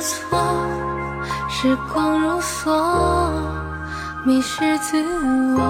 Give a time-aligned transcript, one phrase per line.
[0.00, 0.38] 错，
[1.48, 3.30] 时光如梭，
[4.24, 5.02] 迷失自
[5.56, 5.60] 我，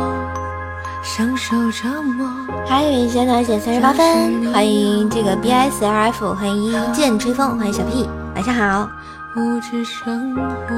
[1.03, 2.29] 享受折磨。
[2.67, 8.89] 还有一些呢，写三十八分，欢迎这个 B S L F，欢迎一剑吹风，欢迎小屁，晚上好。
[9.37, 10.75] 物质生活，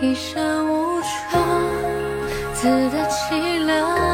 [0.00, 1.40] 一身无常，
[2.54, 4.13] 自得其乐。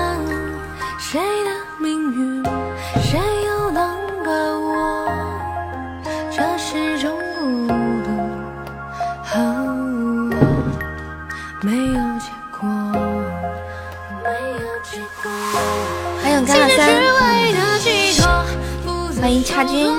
[19.41, 19.91] 欢迎差军。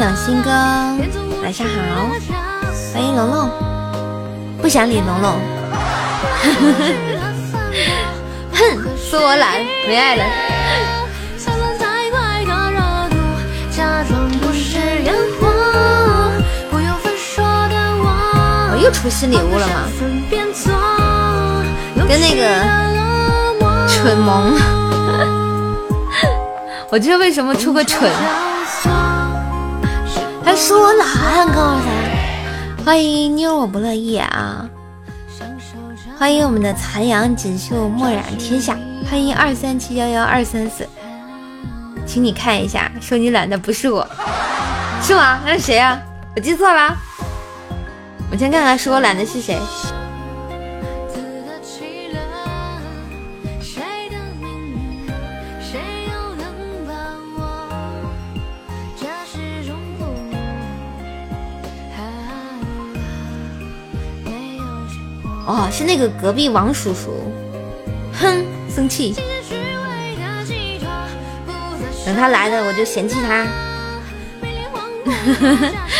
[0.00, 0.50] 两星哥，
[1.42, 2.08] 晚上好，
[2.92, 3.48] 欢迎龙龙，
[4.60, 5.30] 不想理龙龙，
[8.50, 8.60] 哼，
[8.96, 10.24] 说我懒，没爱了。
[18.82, 19.84] 又出新礼物了吗？
[22.08, 22.42] 跟那个
[23.86, 24.56] 蠢萌，
[26.90, 28.10] 我这为什么出个蠢。
[30.42, 31.82] 还说我懒，告诉
[32.78, 34.66] 他，欢迎妞我不乐意啊！
[36.18, 38.76] 欢迎我们的残阳锦绣墨染天下，
[39.08, 40.88] 欢迎二三七幺幺二三四，
[42.06, 44.04] 请你看一下，说你懒的不是我，
[45.02, 45.38] 是吗？
[45.44, 46.00] 那是谁啊？
[46.34, 46.96] 我记错了，
[48.30, 49.58] 我先看看说我懒的是谁。
[65.46, 67.10] 哦，是那个隔壁王叔叔，
[68.12, 69.16] 哼，生气。
[72.06, 73.44] 等他来了，我就嫌弃他。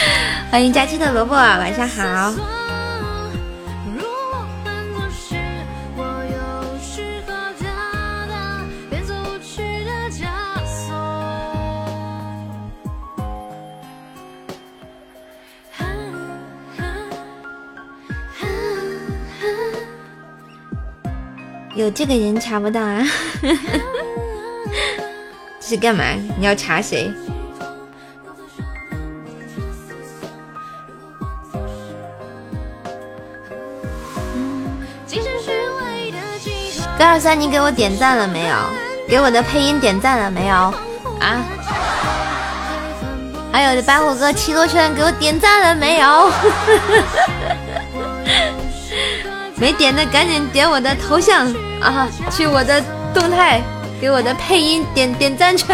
[0.50, 2.34] 欢迎佳期的萝卜，晚上好。
[21.76, 23.02] 有这个人查不到啊！
[25.60, 26.04] 这是干嘛？
[26.36, 27.10] 你要查谁？
[37.00, 38.54] 高二三，你给我点赞了没有？
[39.08, 40.54] 给我的配音点赞了没有？
[41.18, 41.40] 啊！
[43.50, 46.30] 还有白虎哥七多圈，给我点赞了没有？
[49.56, 51.46] 没点的赶紧点我的头像。
[51.80, 52.06] 啊！
[52.30, 52.84] 去我的
[53.14, 53.62] 动态，
[53.98, 55.64] 给我的配音点点赞去。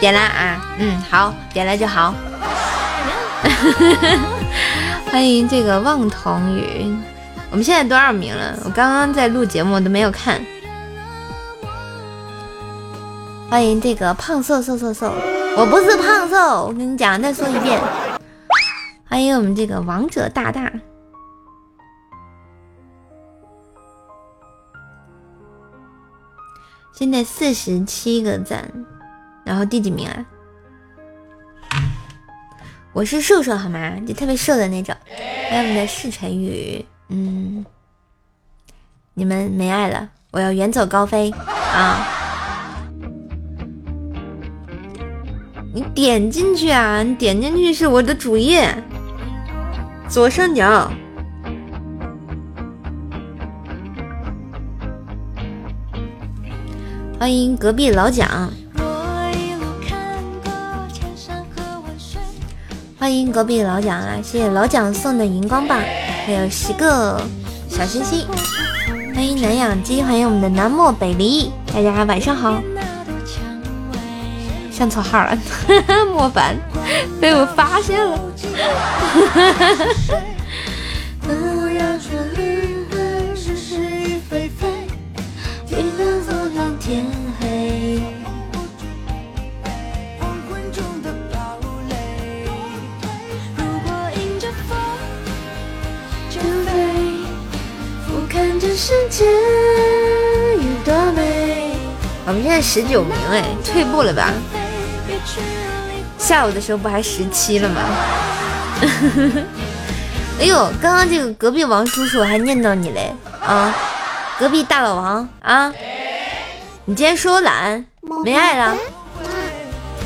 [0.00, 2.14] 点了啊，嗯，好，点了就好。
[5.12, 6.98] 欢迎这个望童云，
[7.50, 8.58] 我们现在多少名了？
[8.64, 10.40] 我刚刚在录节目都没有看。
[13.50, 15.12] 欢迎这个胖瘦瘦瘦瘦，
[15.58, 17.78] 我不是胖瘦，我跟你讲，再说一遍。
[19.06, 20.72] 欢迎我们这个王者大大，
[26.94, 28.66] 现在四十七个赞，
[29.44, 30.24] 然后第几名啊？
[32.94, 33.96] 我是瘦瘦好吗？
[34.06, 34.94] 就特别瘦的那种。
[35.50, 37.64] 欢迎我们的世晨宇，嗯，
[39.14, 42.06] 你们没爱了，我要远走高飞啊！
[45.74, 48.68] 你点进去啊，你点进去是我的主页。
[50.06, 50.92] 左上角，
[57.18, 58.52] 欢迎隔壁老蒋，
[63.12, 64.16] 欢迎隔壁老蒋啊！
[64.22, 65.78] 谢谢老蒋送的荧光棒，
[66.24, 67.20] 还有十个
[67.68, 68.24] 小心心。
[69.14, 72.58] 欢迎南养鸡，欢迎我们的南漠北离，大家晚上好。
[74.70, 75.38] 上错号了，
[76.16, 76.56] 莫凡
[77.20, 78.18] 被我发现了。
[102.24, 104.32] 我们现在十九名哎，退步了吧？
[106.16, 107.82] 下午的时候不还十七了吗？
[110.40, 113.14] 哎呦，刚刚这个隔壁王叔叔还念叨你嘞
[113.44, 113.74] 啊！
[114.38, 115.70] 隔壁大老王啊，
[116.86, 117.84] 你今天说我懒
[118.24, 118.74] 没爱了？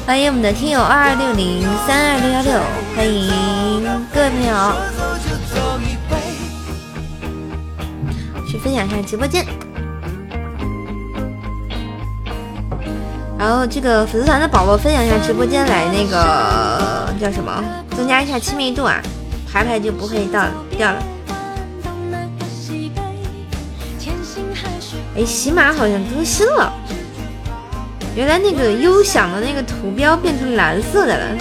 [0.05, 2.61] 欢迎我们的听友二二六零三二六幺六，
[2.97, 4.55] 欢迎各位朋友
[8.57, 9.45] 分享一下直播间。
[13.39, 17.63] 然后这个粉丝团的宝宝分享一下直播间来那个叫什么，
[17.97, 19.01] 增加一下亲密度啊，
[19.53, 20.43] 牌牌就不会掉
[20.77, 21.03] 掉了。
[25.17, 26.73] 哎，喜马好像更新了，
[28.15, 31.37] 原来那个优享的那个图标变成蓝色的了。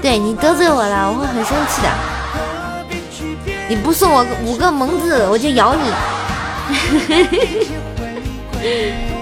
[0.00, 1.88] 对你得罪我了，我会很生气的。
[3.74, 5.82] 你不送我五个萌字，我就咬你。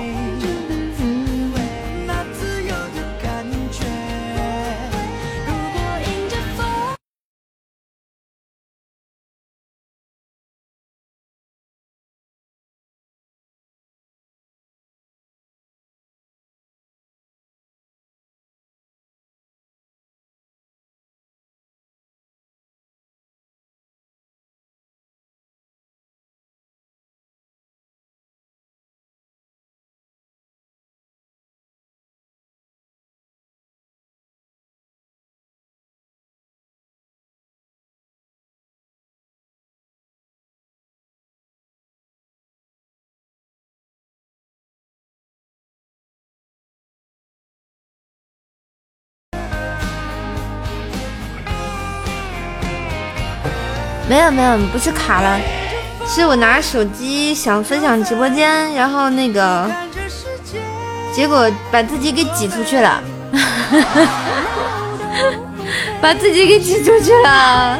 [54.12, 55.40] 没有没有，不是卡了，
[56.06, 59.66] 是我拿手机想分享直播间，然后那个
[61.14, 63.02] 结果把自己给挤出去了，
[65.98, 67.78] 把自己给挤出去了。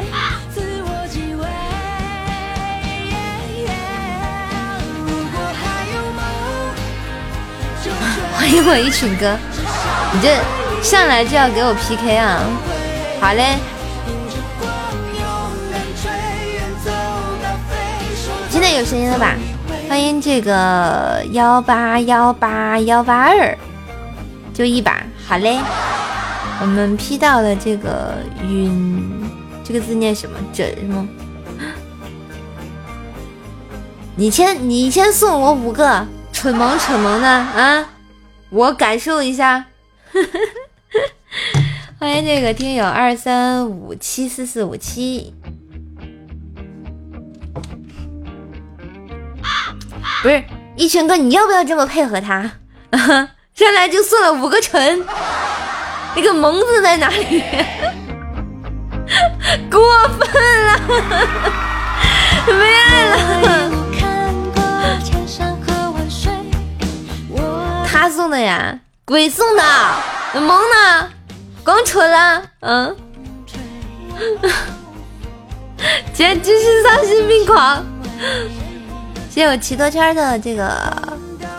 [8.34, 9.37] 欢迎我一群哥，
[10.14, 10.34] 你这
[10.82, 12.40] 上来就要给我 PK 啊？
[13.20, 13.58] 好嘞。
[18.62, 19.35] 现在有声音了吧？
[19.88, 23.59] 欢迎这个幺八幺八幺八二，
[24.55, 25.59] 就一把，好嘞。
[26.61, 29.29] 我们 P 到了这个云，
[29.64, 30.38] 这个字念什么？
[30.53, 31.09] 枕是吗？
[34.14, 37.85] 你先，你先送我五个，蠢萌蠢萌的啊！
[38.49, 39.65] 我感受一下。
[41.99, 45.35] 欢迎这个听友二三五七四四五七。
[50.23, 50.43] 不是
[50.77, 52.51] 一拳哥，你要不要这么配合他？
[53.55, 55.05] 上来就送了五个唇，
[56.17, 57.43] 那个萌字在哪里？
[59.71, 60.81] 过分了，
[62.47, 63.71] 没爱了。
[67.87, 69.63] 他送的呀，鬼送的，
[70.35, 71.11] 萌呢？
[71.63, 72.96] 光唇了，嗯，
[76.13, 77.85] 简直是丧心病狂。
[79.32, 80.70] 谢谢我奇多圈的这个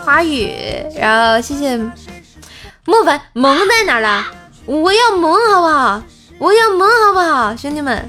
[0.04, 0.54] 花语，
[0.96, 1.76] 然后谢谢
[2.84, 4.24] 莫凡萌在哪了？
[4.64, 6.00] 我要萌好不好？
[6.38, 7.56] 我要萌好不好？
[7.56, 8.08] 兄弟们，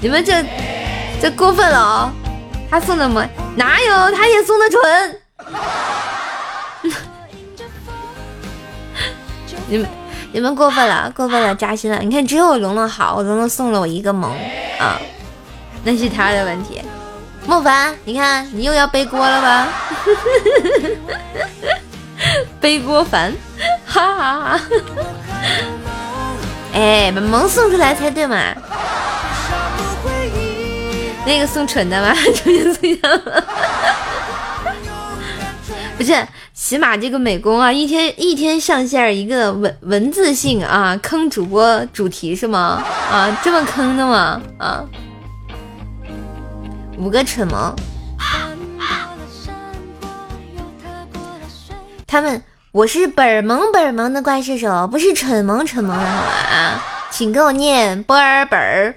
[0.00, 0.44] 你们这
[1.20, 2.12] 这过分了哦！
[2.70, 4.12] 他送的萌哪有？
[4.12, 5.20] 他也送的纯。
[9.66, 9.88] 你们
[10.30, 11.98] 你们过分了，过分了，扎心了！
[11.98, 14.30] 你看，只有我龙龙好，我龙龙送了我一个萌
[14.78, 14.96] 啊，
[15.82, 16.80] 那是他的问题。
[17.48, 19.68] 莫凡，你看你又要背锅了吧？
[22.60, 23.32] 背锅凡，
[23.86, 24.60] 哈哈哈！
[26.74, 28.36] 哎，把萌送出来才对嘛。
[31.24, 32.14] 那个送蠢的吗？
[32.34, 33.08] 重新送一下。
[35.96, 36.14] 不是，
[36.52, 42.84] 起码这个美工啊，一天一天上线一个文文字性啊，坑主播主题是吗？
[43.10, 44.38] 啊，这么坑的吗？
[44.58, 44.84] 啊？
[46.98, 47.72] 五个蠢萌，
[52.08, 56.82] 他们我是本萌本萌的怪射手，不是蠢萌蠢萌的好吗？
[57.12, 58.92] 请给我念波尔本儿。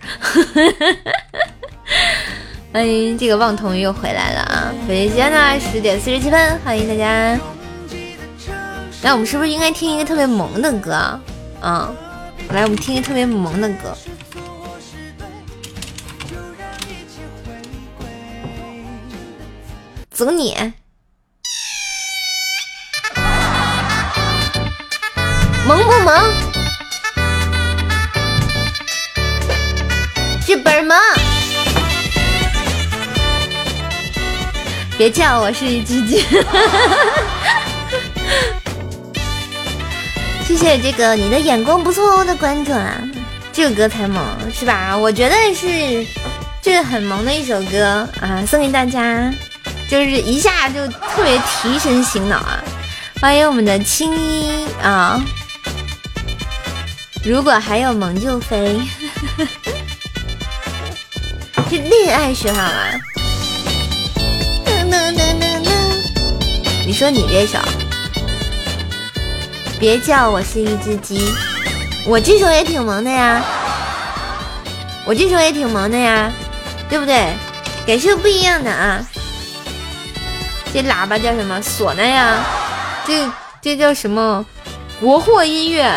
[2.74, 4.74] 欢迎这个望童又回来了啊！
[4.88, 7.40] 北京时间呢十点四十七分，欢迎大家。
[9.04, 11.20] 来，我们是不是应该听一个特别萌的歌啊？
[11.62, 11.96] 嗯，
[12.50, 13.96] 来，我们听一个特别萌的歌。
[20.14, 20.56] 走你！
[25.66, 26.34] 萌不萌？
[30.46, 30.98] 剧本萌。
[34.98, 36.24] 别叫我是一只鸡。
[40.46, 43.02] 谢谢这个你的眼光不错哦的关注啊，
[43.54, 44.22] 这个歌才萌
[44.54, 44.96] 是吧？
[44.98, 46.06] 我觉得是，
[46.62, 49.34] 这个很萌的一首歌啊，送给大家，
[49.92, 52.64] 就是一下就特别提神醒脑啊！
[53.20, 55.22] 欢迎我们的青衣啊，
[57.26, 58.80] 如果还有萌就飞，
[61.70, 62.72] 是恋爱学好吗？
[66.88, 67.60] 你说你这首。
[69.78, 71.34] 别叫我是一只鸡，
[72.08, 73.44] 我这首也挺萌的呀，
[75.06, 76.32] 我这首也挺萌的呀，
[76.90, 77.34] 对不对？
[77.86, 79.06] 感受不一样的啊。
[80.74, 81.60] 这喇叭叫什么？
[81.62, 82.38] 唢呐呀？
[83.06, 83.30] 这
[83.62, 84.46] 这叫什么？
[85.00, 85.92] 国货音乐，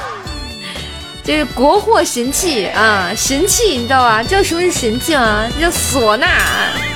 [1.24, 3.10] 这是国货神器啊！
[3.16, 4.22] 神器你知道吧？
[4.22, 5.46] 知道什么是神器吗？
[5.60, 6.26] 叫唢呐，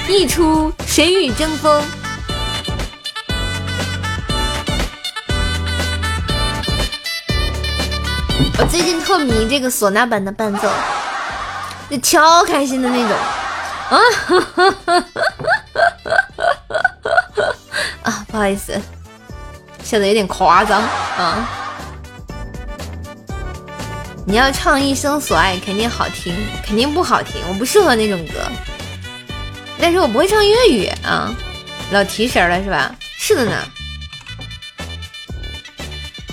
[0.09, 1.83] 一出谁与争锋。
[8.59, 10.69] 我最近特迷这个唢呐版的伴奏，
[11.89, 13.17] 就超开心的那种
[18.03, 18.25] 啊！
[18.29, 18.79] 不好意思，
[19.83, 21.49] 笑的有点夸张啊！
[24.27, 28.35] 你要唱一生所爱，肯定好听，肯定不好听，我不适合那种歌。
[29.79, 31.35] 但是我不会唱粤语啊，
[31.91, 32.95] 老提神了是吧？
[33.19, 33.53] 是的呢。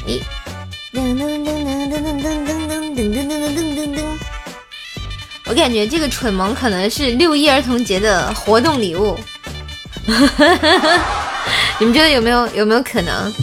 [0.08, 0.22] 咦？
[0.93, 2.51] 噔噔噔噔噔噔噔噔噔
[2.96, 3.98] 噔噔噔噔噔噔！
[5.51, 9.20] 我感觉这个蠢萌可能是六一儿童节的活动礼物，
[11.77, 13.34] 你们觉得有没有有没有可能？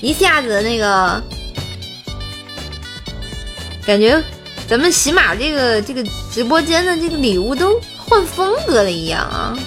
[0.00, 1.20] 一下子那个
[3.84, 4.22] 感觉，
[4.68, 6.00] 咱们喜马这个这个
[6.32, 9.58] 直播间的这个礼物都换风格了一样啊！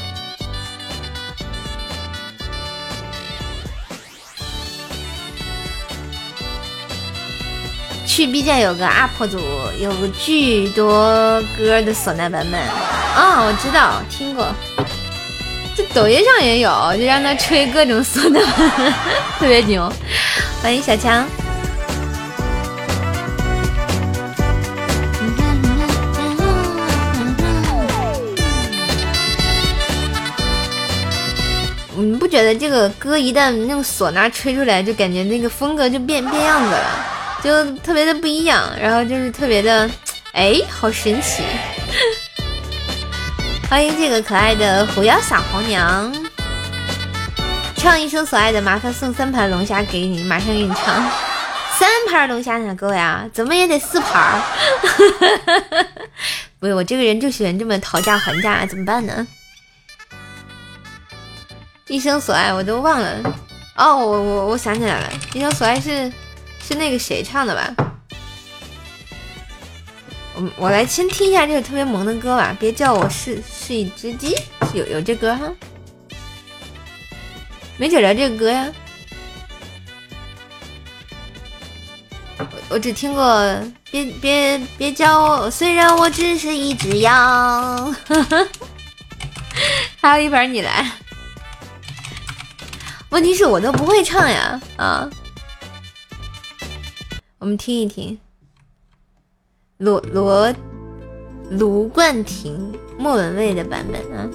[8.15, 9.41] 去 B 站有个 UP 主，
[9.77, 12.53] 有巨多歌的唢呐版本
[13.13, 14.48] 啊，我知道听过。
[15.75, 18.39] 这抖音上也有，就让他吹各种唢呐，
[19.38, 19.91] 特别牛。
[20.63, 21.25] 欢迎小强。
[31.98, 37.12] 你不觉得这个歌一旦用唢呐吹出来，就感觉那个风格就变变样子了？
[37.46, 39.88] 就特别的不一样，然后就是特别的，
[40.34, 41.44] 哎，好神奇！
[43.70, 46.12] 欢迎这个可爱的狐妖小红娘，
[47.78, 51.08] 唱一生所爱的，麻烦送三盘龙虾给你，马上给你唱。
[51.78, 53.30] 三盘龙虾哪够呀？
[53.32, 54.42] 怎么也得四盘。
[56.58, 59.28] 不是我这个人就喜欢这么讨价还价，怎么办呢？
[61.90, 63.22] 一生所爱我都忘了。
[63.75, 66.12] 哦，我我我想起来了，一生所爱是。
[66.67, 67.75] 是那个谁唱的吧？
[70.34, 72.57] 我我来先听一下这个特别萌的歌吧。
[72.60, 74.36] 别叫我是是一只鸡，
[74.74, 75.51] 有有这歌哈？
[77.77, 78.67] 没找着这个歌呀。
[82.39, 87.95] 我我只听过别别别叫我，虽然我只是一只羊。
[90.01, 90.91] 还有一本你来。
[93.10, 95.07] 问题是我都不会唱呀啊！
[97.38, 98.18] 我们听一听，
[99.77, 100.54] 罗罗
[101.51, 104.30] 卢冠廷、莫文蔚的版本啊。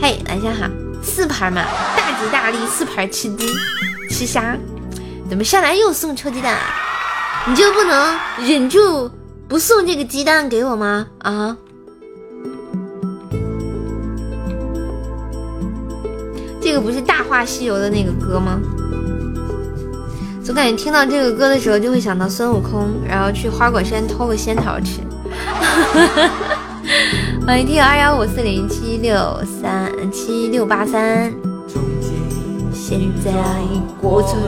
[0.00, 0.70] 嘿，来一下哈，
[1.02, 1.62] 四盘嘛，
[1.94, 3.46] 大吉大利，四盘吃鸡
[4.08, 4.56] 吃虾，
[5.28, 6.62] 怎么上来又送臭鸡蛋啊？
[7.46, 9.10] 你就不能忍住
[9.46, 11.06] 不送这个鸡蛋给我吗？
[11.18, 11.56] 啊？
[16.62, 18.58] 这个不是《大话西游》的那个歌吗？
[20.44, 25.00] 总感觉听到这个歌的时候，就会想到孙悟空，然后去花果山偷个仙桃吃。
[27.46, 31.32] 欢迎听二幺五四零七六三七六八三。
[32.74, 33.32] 现在
[33.98, 34.38] 国粹。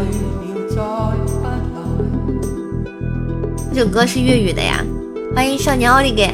[3.73, 4.85] 这首歌是粤语的呀。
[5.35, 6.31] 欢迎少年奥利给。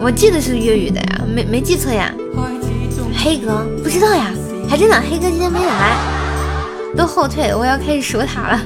[0.00, 2.12] 我记得是粤语的呀，没没记错呀。
[3.18, 4.30] 黑哥不知道呀，
[4.70, 5.96] 还真的，黑哥今天没来，
[6.96, 8.60] 都后退，我要开始守塔了。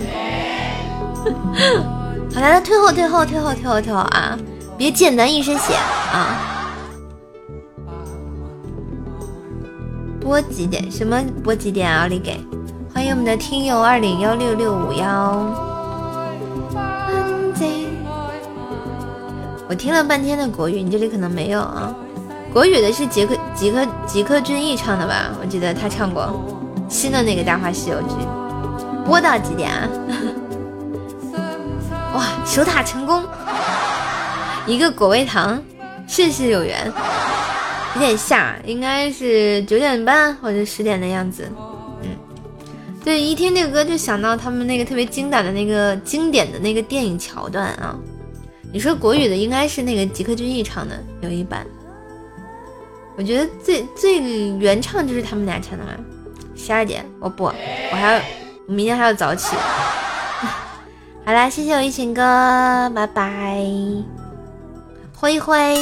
[2.35, 4.39] 好来了，退后，退后，退后，退后，退后啊！
[4.77, 5.75] 别溅咱一身血
[6.13, 6.69] 啊！
[10.21, 10.91] 播几点？
[10.91, 12.07] 什么播几点啊？
[12.07, 12.39] 你给，
[12.93, 15.47] 欢迎我们的听友二零幺六六五幺。
[19.69, 21.95] 我听了半天的国语，你这里可能没有啊。
[22.53, 25.31] 国语的是杰克吉克吉克隽逸唱的吧？
[25.41, 26.31] 我记得他唱过
[26.87, 28.15] 新的那个《大话西游记》。
[29.07, 29.89] 播到几点啊？
[32.15, 33.25] 哇，守塔成功，
[34.67, 35.61] 一个果味糖，
[36.07, 36.93] 事事有缘。
[37.95, 41.51] 有点下，应该是九点半或者十点的样子。
[42.03, 42.11] 嗯，
[43.03, 47.97] 对，一听这个歌就想到他们那个特别经典的那个经典的那个电影桥段啊。
[48.73, 51.67] 你说国语的应该是那个吉克隽逸唱的有一版，
[53.17, 54.21] 我觉得最最
[54.59, 55.93] 原唱就是他们俩唱的嘛。
[56.57, 58.23] 十二点我不，我还要
[58.67, 59.57] 我明天还要早起。
[61.25, 62.23] 好啦，谢谢我一群哥，
[62.95, 63.65] 拜拜。
[65.15, 65.81] 挥挥，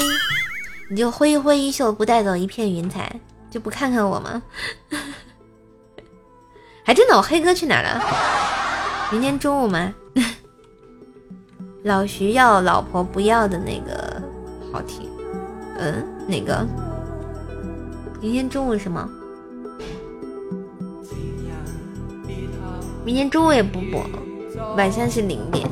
[0.91, 3.21] 你就挥一挥衣袖，不带走一片云彩，
[3.51, 4.43] 就不看看我吗？
[6.85, 8.03] 还真的，我黑哥去哪了？
[9.13, 9.95] 明天中午吗？
[11.85, 14.21] 老徐要老婆不要的那个
[14.73, 15.09] 好听，
[15.79, 16.67] 嗯，哪个？
[18.21, 19.09] 明天中午什么？
[23.03, 24.05] 明天中午也不播，
[24.77, 25.67] 晚上是零点。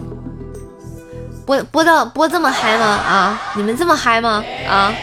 [1.44, 2.86] 播播到播这么嗨吗？
[2.86, 4.42] 啊，你们这么嗨吗？
[4.66, 4.94] 啊？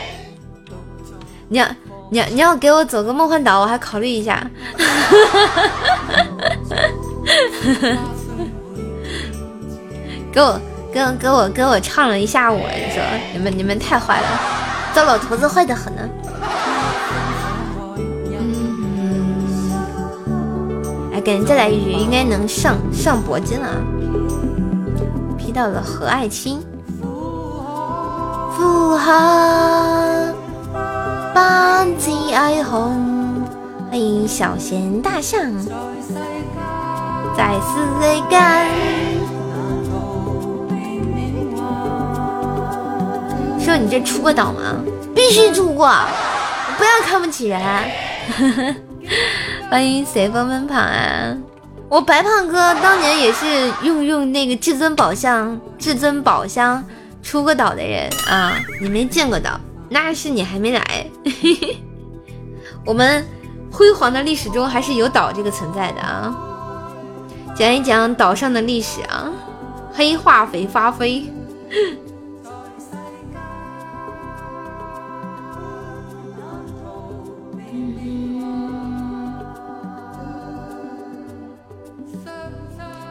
[1.47, 1.67] 你要
[2.09, 4.43] 你要你要给我走个梦幻岛，我还考虑一下。
[10.31, 10.59] 给我。
[10.95, 14.27] 给我给我给我唱了一下午，你说你们你们太坏了，
[14.93, 16.01] 糟老头子坏的很呢。
[16.23, 16.31] 嗯，
[21.25, 23.67] 感觉再来一局应该能上上铂金了。
[25.39, 26.61] P 到了何爱卿，
[28.55, 29.11] 富豪
[31.33, 33.43] 半枝爱红，
[33.89, 35.41] 欢迎小贤大象，
[37.35, 38.39] 在世间。
[43.59, 44.75] 说你这出过岛吗？
[45.15, 45.89] 必须出过，
[46.77, 47.59] 不要看不起人。
[49.69, 51.35] 欢迎随风奔跑啊！
[51.89, 53.45] 我白胖哥当年也是
[53.83, 56.83] 用用那个至尊宝箱、至尊宝箱
[57.21, 58.59] 出过岛的人啊！
[58.81, 61.07] 你没见过岛，那是你还没来。
[62.85, 63.25] 我们
[63.71, 66.35] 辉煌的历史中还是有岛这个存在的啊！
[67.55, 69.29] 讲一讲岛上的历史啊！
[69.93, 71.31] 黑化肥发飞。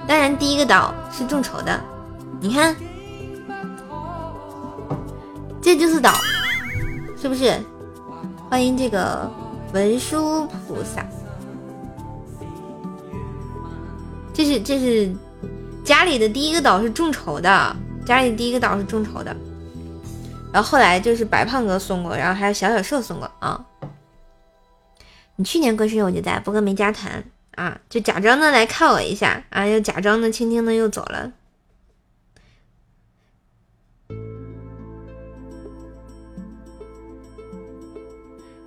[0.07, 1.81] 当然，第一个岛是众筹的，
[2.41, 2.77] 你看，
[5.63, 6.13] 这就是岛，
[7.17, 7.59] 是不是？
[8.51, 9.29] 欢迎这个
[9.73, 11.05] 文殊菩萨，
[14.33, 15.13] 这是这是
[15.83, 19.35] 家里的第一个岛是众筹的，家里第一个岛是众筹的，
[20.53, 23.65] 然后后来就是白胖哥送过，然后还有小小兽送过啊。
[25.37, 27.25] 你去年过生日我就在，不过没加团。
[27.57, 31.33] 啊，就假装的来看我一下啊，又假装的轻轻的又走了，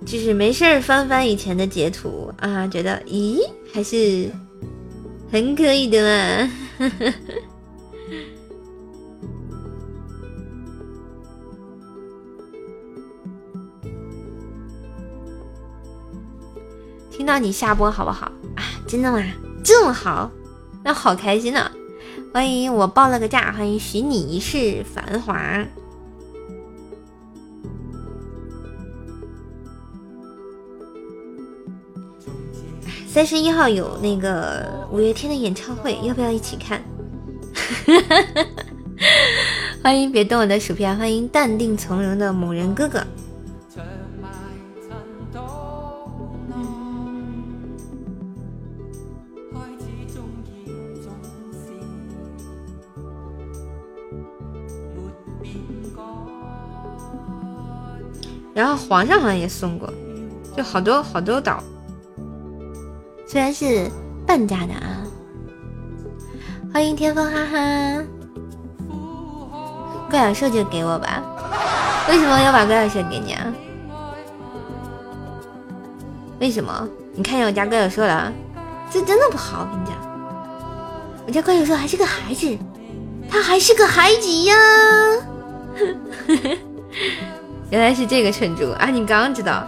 [0.06, 3.38] 就是没事儿翻翻以前的截图啊，觉得咦，
[3.72, 4.30] 还是
[5.30, 6.50] 很可以的嘛。
[17.18, 18.62] 听到你下播好不好啊？
[18.86, 19.20] 真的吗？
[19.64, 20.30] 这么好，
[20.84, 21.68] 那好开心呢！
[22.32, 25.36] 欢迎我报了个价，欢迎许你一世繁华。
[33.08, 36.80] 三十一号有那个五月天的演唱会，要不要一起看？
[39.82, 43.04] 欢迎别动我的薯片，欢迎淡定从容的某人哥哥。
[58.54, 59.88] 然后皇上好像也送过，
[60.56, 61.62] 就好多好多岛，
[63.26, 63.90] 虽然是
[64.26, 65.04] 半价的啊。
[66.72, 68.04] 欢迎天风哈哈，
[70.10, 71.22] 怪小兽就给我吧，
[72.08, 73.52] 为什么要把怪小兽给你啊？
[76.40, 76.88] 为什么？
[77.14, 78.32] 你看见我家怪小兽了？
[78.90, 79.96] 这真的不好，我跟你讲，
[81.26, 82.58] 我家怪小兽还是个孩子，
[83.30, 84.54] 他还是个孩子呀。
[87.70, 88.86] 原来是这个蠢猪啊！
[88.86, 89.66] 你刚刚知道，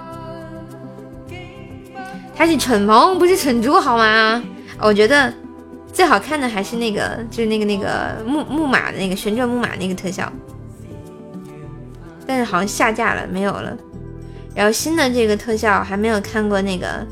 [2.34, 4.42] 他是蠢萌，不是蠢猪，好吗？
[4.78, 5.30] 我觉得
[5.92, 10.32] 最好看的还是那个，就是那个那个木木马的那个旋转木马那个特效，
[12.26, 13.76] 但是好像下架了，没有了。
[14.54, 17.06] 然后新的这个特效还没有看过那个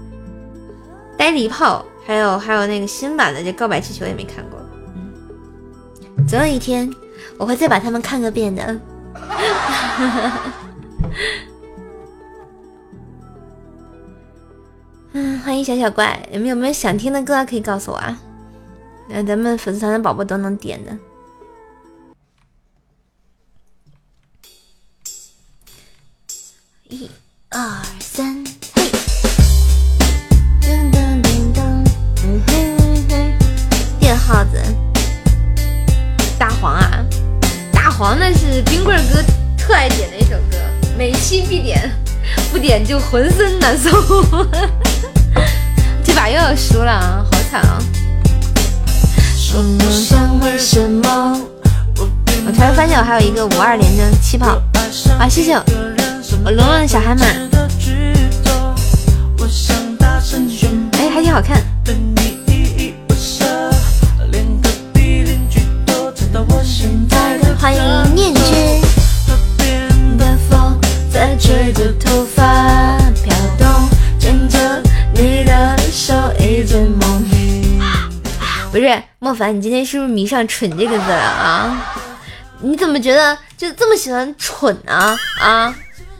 [1.18, 4.58] 呆梨炮，还有还有那个新版的这告白气球也没看过。
[6.16, 6.90] 嗯，总有一天
[7.36, 8.80] 我会再把他们看个遍的。
[15.12, 18.18] 嗯，欢迎小小怪，有没有没有想听的歌可以告诉我啊？
[19.08, 20.98] 那咱们粉丝团的宝宝都能点的。
[26.90, 27.10] 一
[27.48, 28.82] 二三，嘿！
[30.60, 31.60] 噔噔噔噔，
[32.24, 32.76] 嗯哼
[33.08, 33.38] 哼，
[33.98, 34.60] 电耗子，
[36.38, 37.02] 大黄啊，
[37.72, 39.22] 大黄那是冰棍哥
[39.56, 40.58] 特爱点的一首歌，
[40.98, 41.88] 每期必点，
[42.50, 43.88] 不点就浑身难受。
[46.02, 47.78] 这把又要输了啊，好惨啊！
[52.44, 54.60] 我突然发现我还有一个五二连的气泡
[55.20, 55.62] 啊，谢谢我
[56.50, 57.24] 龙龙的小海马。
[60.98, 61.62] 哎，还挺好看。
[67.60, 67.82] 欢迎
[68.16, 68.34] 念
[71.72, 71.94] 君。
[78.70, 81.84] 不是莫凡，你今天是不是迷上“蠢”这个字了啊？
[82.60, 85.16] 你怎么觉得就这么喜欢“蠢”啊？
[85.40, 85.74] 啊，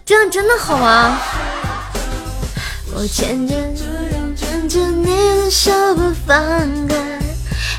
[0.05, 1.19] 这样真的好吗？
[2.95, 3.55] 我牵着
[4.35, 6.37] 牵着你的手不放
[6.89, 6.97] 开，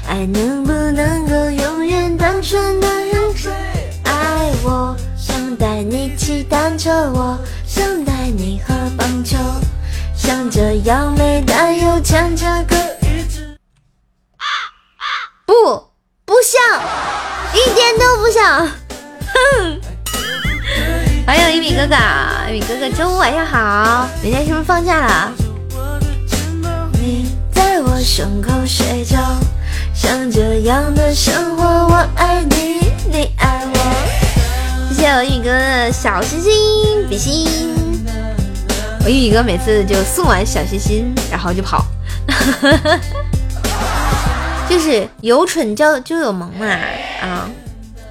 [0.07, 3.51] 爱能不能够永远单纯的让谁
[4.03, 4.95] 爱我？
[5.17, 7.37] 想带你骑单车，我
[9.23, 9.37] 球，
[10.15, 12.75] 像这样美但又牵着个。
[15.45, 15.53] 不，
[16.25, 16.61] 不像，
[17.53, 18.67] 一点都不像。
[19.33, 19.81] 哼！
[21.25, 21.95] 欢迎一米哥哥，
[22.49, 24.07] 一米哥哥，中午晚上好。
[24.21, 25.31] 明天是不是放假了？
[26.93, 29.17] 你在我胸口睡着，
[29.93, 32.79] 像这样的生活，我爱你，
[33.11, 34.93] 你爱我。
[34.93, 37.88] 谢谢我一米哥的小心心比心。
[39.03, 41.85] 我一米哥每次就送完小心心，然后就跑。
[44.69, 46.67] 就是有蠢就就有萌嘛
[47.21, 47.49] 啊，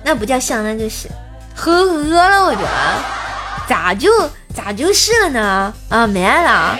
[0.05, 1.09] 那不叫像，那就是
[1.55, 2.45] 呵呵了。
[2.47, 2.69] 我觉得
[3.69, 4.11] 咋就
[4.53, 5.73] 咋就是了呢？
[5.89, 6.77] 啊，没爱了。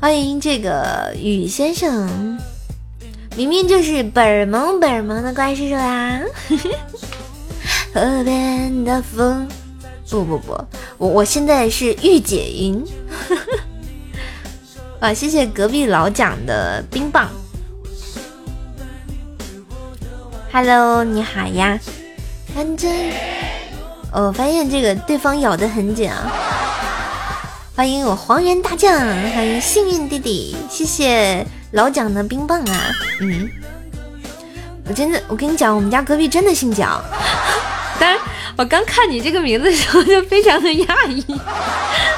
[0.00, 2.38] 欢迎这个雨先生，
[3.34, 6.20] 明明就是本萌本萌的怪叔叔呀。
[7.94, 9.48] 河边的风，
[10.10, 10.52] 不不不，
[10.96, 12.82] 我我现在是御姐云。
[15.00, 17.28] 啊，谢谢隔壁老蒋的冰棒。
[20.50, 21.78] Hello，你好呀，
[22.54, 22.88] 看着，
[24.12, 26.32] 我发现这个对方咬得很紧啊。
[27.76, 32.90] 欢迎我黄猿大将，欢迎幸运弟弟，谢谢老蒋的冰棒啊。
[33.20, 33.48] 嗯，
[34.88, 37.00] 我真的，我跟你讲，我们家隔壁真的姓蒋。
[38.00, 38.18] 当然，
[38.58, 41.24] 我刚看你这个名字的时候就非常的讶异，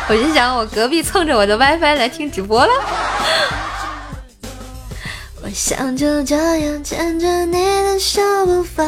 [0.09, 2.73] 我就想我隔壁蹭着我的 WiFi 来听直播了。
[5.53, 8.87] 想就这样牵着你的手不放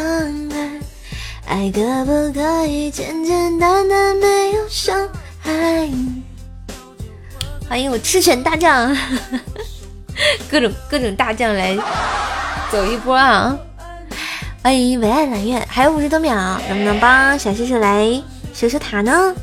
[0.49, 0.81] 开，
[1.47, 5.07] 爱可不可以简简单单没有伤
[5.39, 5.91] 害？
[7.69, 8.97] 欢迎我赤犬大将，
[10.51, 11.77] 各种各种大将来
[12.71, 13.55] 走一波啊！
[14.63, 16.33] 欢迎唯爱蓝月，还有五十多秒，
[16.69, 18.23] 能不能帮小叔叔来
[18.55, 19.35] 守守塔呢？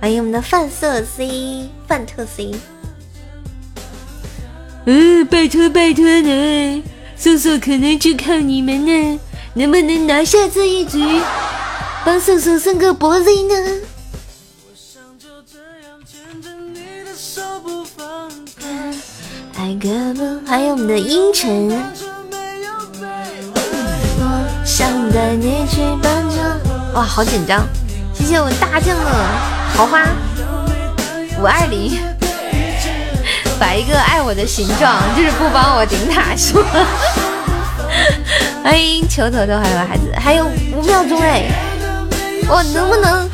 [0.00, 2.50] 欢迎我们的范色 C 范特 C。
[4.86, 6.82] 嗯，拜托拜托呢，
[7.16, 9.20] 瘦瘦可能就靠你们呢，
[9.54, 10.98] 能不能拿下这一局，
[12.04, 13.54] 帮瘦瘦升个博 Z 呢？
[19.56, 21.70] 爱个不，还有我们的阴沉。
[25.14, 26.38] 带你去搬家。
[26.94, 27.64] 哇，好紧张！
[28.12, 29.04] 谢谢我大将的
[29.76, 30.02] 桃花
[31.38, 32.02] 五二零。
[33.56, 36.64] 摆一个爱我的形状，就是不帮我顶塔，是吗？
[38.64, 41.44] 欢迎球头头，还有孩子，还有五秒钟哎，
[42.48, 43.30] 我能不能，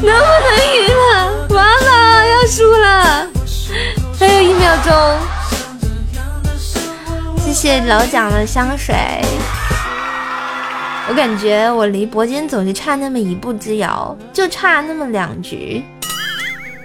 [0.00, 1.46] 能不能赢了？
[1.50, 3.26] 完了，要输了，
[4.18, 5.18] 还有一秒钟。
[7.44, 8.94] 谢谢老蒋的香水，
[11.12, 15.84] 我感觉我离铂金总是差那么一步之遥，就差那么两局。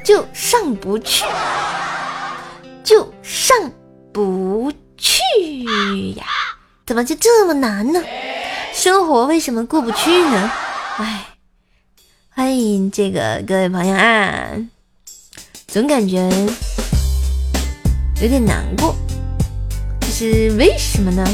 [0.04, 1.24] 就上不去，
[2.84, 3.56] 就上
[4.12, 5.22] 不去
[6.18, 6.26] 呀？
[6.86, 8.04] 怎么就这么难呢？
[8.74, 10.52] 生活为什么过不去呢？
[10.98, 11.28] 哎，
[12.30, 14.50] 欢迎这个各位朋友啊，
[15.68, 16.30] 总感觉
[18.22, 18.94] 有点难过，
[20.02, 21.26] 这是为什么呢？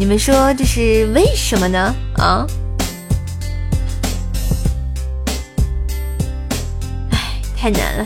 [0.00, 1.94] 你们说这是为什么呢？
[2.16, 2.46] 啊？
[7.10, 7.18] 唉，
[7.54, 8.04] 太难了，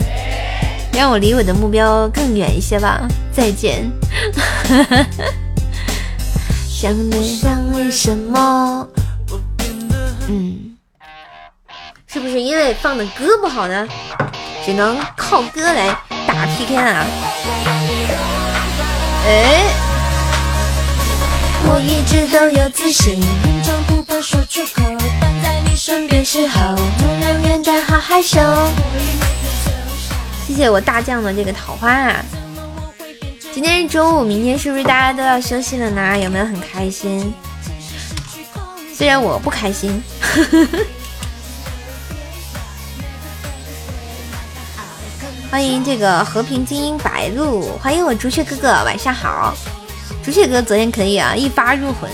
[0.91, 3.07] 让我离我的目标更远一些吧。
[3.31, 3.89] 再见。
[6.67, 8.85] 想不想为什么？
[10.27, 10.75] 嗯，
[12.07, 13.87] 是不是因为放的歌不好呢？
[14.65, 17.05] 只能靠歌来打 PK 啊？
[19.25, 19.84] 哎。
[21.67, 24.83] 我一直都有自信，平常不怕说出口，
[25.21, 28.39] 但在你身边时候，突然变得好害羞。
[30.47, 32.23] 谢谢我大将的这个桃花啊！
[33.51, 36.17] 今天是周五，明天是不是大家都要休息了呢？
[36.19, 37.33] 有没有很开心？
[38.95, 40.01] 虽然我不开心。
[45.49, 49.55] 欢迎这个和平精英白鹿，欢迎我朱雀哥哥，晚上好。
[50.23, 52.09] 朱雀哥昨天可以啊，一发入魂。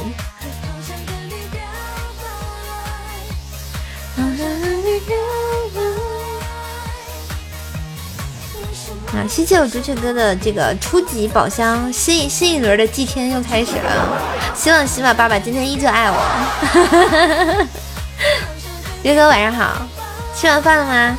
[9.13, 14.21] 啊，谢谢我朱雀哥的这个初级宝箱，新新一轮的祭天又开始了。
[14.55, 17.67] 希望喜马爸爸今天依旧爱我。
[19.03, 19.85] 月哥晚上好，
[20.33, 21.17] 吃完饭了吗？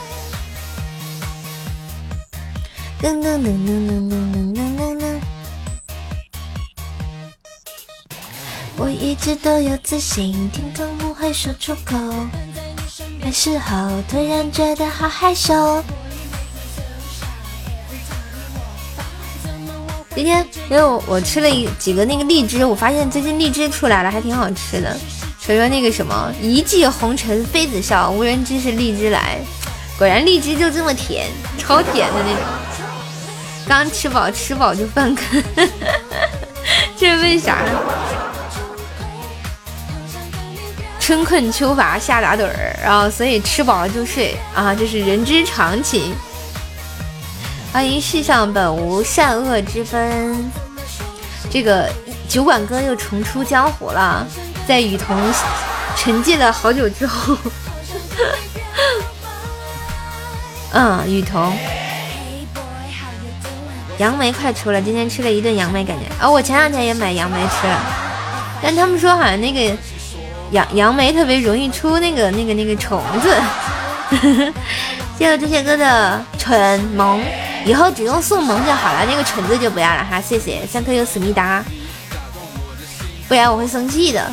[3.03, 4.32] 噔噔噔噔噔噔。
[8.83, 11.97] 我一直都有自信，听懂不会说出口，
[13.21, 15.81] 那时候突然觉得好害羞。
[20.16, 24.99] 今天因为我我吃了一几个那个荔枝，我发现最近荔枝出来了，还挺好吃的。
[25.38, 29.38] 所以说那个什么一骑红尘妃子笑，无人知是荔枝来。
[29.97, 32.42] 果然荔枝就这么甜，超甜的那种。
[33.68, 35.45] 刚吃饱吃饱就犯困，
[36.99, 37.62] 这是为啥？
[41.03, 46.15] 春困秋乏夏打盹儿，然后所以吃饱了就睡啊，这是人之常情。
[47.73, 50.49] 欢迎世上本无善恶之分，
[51.51, 51.91] 这个
[52.29, 54.25] 酒馆哥又重出江湖了，
[54.65, 55.19] 在雨桐
[55.97, 57.37] 沉寂了好久之后，
[60.71, 61.53] 嗯，雨桐，
[63.99, 67.81] 杨梅快出了，今天吃了一顿杨梅，感觉啊，我前两天也买杨梅吃了，
[68.62, 69.77] 但他们说好像那个。
[70.53, 73.35] 杨杨梅特别容易出那个那个那个虫子，
[75.19, 77.21] 谢谢这些哥的蠢萌，
[77.65, 81.65] 以后只用送萌就好了，那个蠢字就不要了哈，谢谢三颗有思密达，
[83.29, 84.31] 不然我会生气的。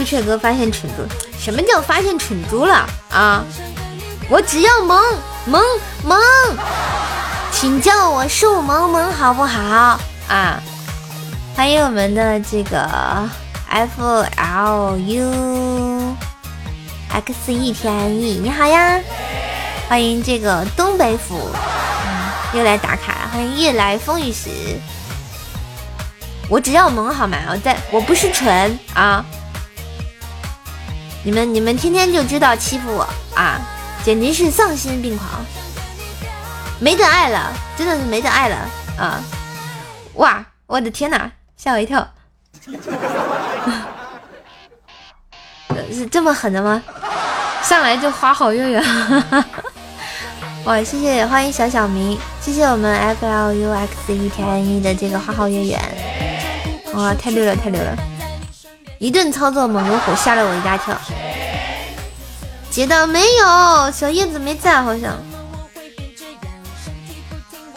[0.00, 1.06] 朱雀哥发现蠢猪，
[1.38, 3.44] 什么叫发现蠢猪了啊？
[4.30, 4.98] 我只要萌
[5.44, 5.62] 萌
[6.02, 6.18] 萌，
[7.52, 10.58] 请叫我树萌萌好不好啊？
[11.54, 13.28] 欢迎我们的这个
[13.68, 16.16] F L U
[17.10, 18.98] X E T N E，你好呀！
[19.86, 21.50] 欢迎这个东北府，
[22.54, 24.48] 又来打卡，欢迎夜来风雨时。
[26.48, 27.36] 我只要萌好吗？
[27.50, 29.22] 我在我不是蠢啊。
[31.22, 33.60] 你们你们天天就知道欺负我啊，
[34.02, 35.28] 简直是丧心病狂，
[36.78, 38.56] 没得爱了，真的是没得爱了
[38.98, 39.22] 啊！
[40.14, 42.08] 哇，我的天哪，吓我一跳，
[45.92, 46.82] 是这么狠的吗？
[47.62, 48.82] 上来就花好月圆，
[50.64, 55.78] 哇，谢谢，欢迎小小明，谢谢我们 F L U X E T N E 的这个花好月圆，
[56.94, 57.94] 哇，太溜了，太溜了。
[59.00, 60.94] 一顿操作猛如虎，吓了我一大跳。
[62.70, 63.90] 截到没有？
[63.90, 65.16] 小叶子没在，好像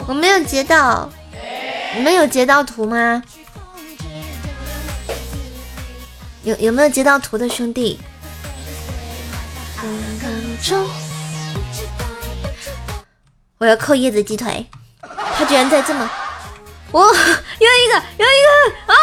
[0.06, 1.08] 我没有截到。
[1.96, 3.22] 你们有截到图吗？
[6.42, 7.98] 有有没有截到图的兄弟？
[13.56, 14.66] 我要扣叶子鸡腿，
[15.38, 16.06] 他居然在这么……
[16.92, 18.94] 哇，有一个，有一个啊！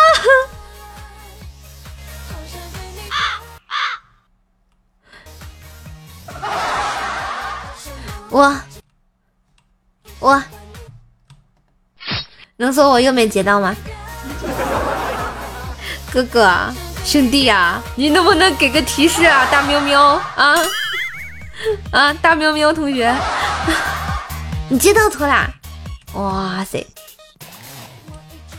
[8.31, 8.55] 我
[10.19, 10.43] 我
[12.55, 13.75] 能说我又没截到吗？
[16.13, 19.45] 哥哥兄弟呀，你能不能给个提示啊？
[19.51, 20.55] 大喵喵啊
[21.91, 22.13] 啊！
[22.21, 23.13] 大喵喵同学，
[24.69, 25.49] 你截到图啦？
[26.13, 26.85] 哇塞！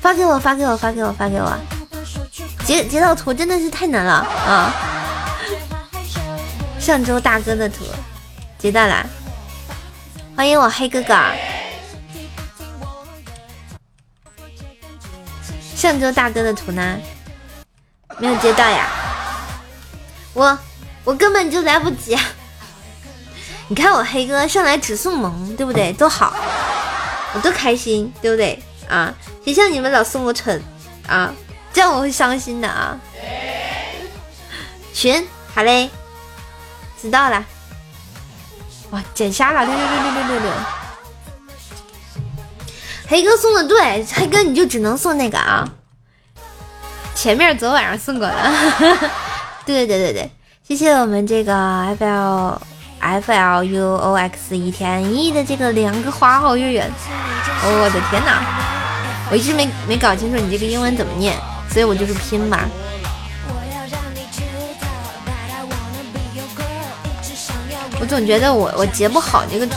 [0.00, 1.58] 发给我，发给我，发给我，发给我！
[2.64, 4.74] 截截到图真的是太难了啊！
[6.78, 7.84] 上周大哥的图
[8.58, 9.06] 截到啦！
[10.34, 11.14] 欢迎我黑哥哥。
[15.76, 16.98] 上周大哥的图呢？
[18.18, 18.88] 没有接到呀！
[20.32, 20.58] 我
[21.04, 22.16] 我根本就来不及。
[23.68, 25.92] 你看我黑哥上来只送萌，对不对？
[25.92, 26.34] 多好，
[27.34, 28.62] 我多开心，对不对？
[28.88, 29.14] 啊，
[29.44, 30.62] 谁像你们老送我蠢
[31.06, 31.32] 啊？
[31.72, 32.98] 这样我会伤心的啊！
[34.94, 35.90] 群好嘞，
[37.00, 37.44] 知道了。
[38.92, 40.50] 哇，捡瞎了，六六六六六六六。
[43.08, 45.68] 黑哥送的对，黑哥你就只能送那个啊。
[47.14, 48.34] 前面昨晚上送过的，
[49.66, 50.30] 对对对对对，
[50.66, 52.60] 谢谢我们这个 F L
[53.00, 56.90] F L U O X 一天一的这个两个花好月圆。
[57.64, 58.42] 我的天哪，
[59.30, 61.36] 我一直没没搞清楚你这个英文怎么念，
[61.70, 62.68] 所以我就是拼吧。
[68.02, 69.76] 我总觉得我我截不好这个图。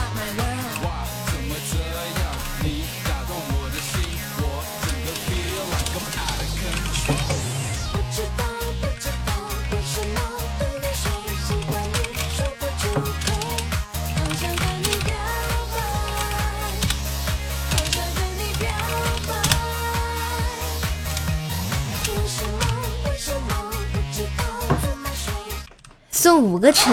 [26.11, 26.91] 送五个橙，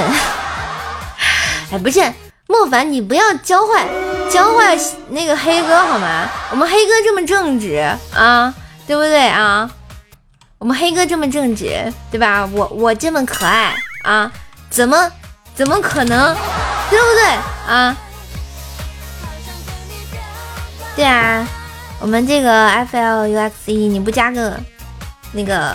[1.73, 2.01] 哎，不是
[2.47, 3.89] 莫凡，你不要教坏
[4.31, 6.29] 教坏那个黑哥好吗？
[6.51, 7.77] 我们黑哥这么正直
[8.15, 8.53] 啊，
[8.87, 9.71] 对不对啊？
[10.59, 12.47] 我们黑哥这么正直，对吧？
[12.53, 14.31] 我我这么可爱啊，
[14.69, 15.11] 怎么
[15.55, 16.37] 怎么可能，
[16.91, 17.25] 对不对
[17.67, 17.97] 啊？
[20.95, 21.49] 对啊，
[22.01, 24.61] 我们这个 F L U X E，你不加个
[25.33, 25.75] 那个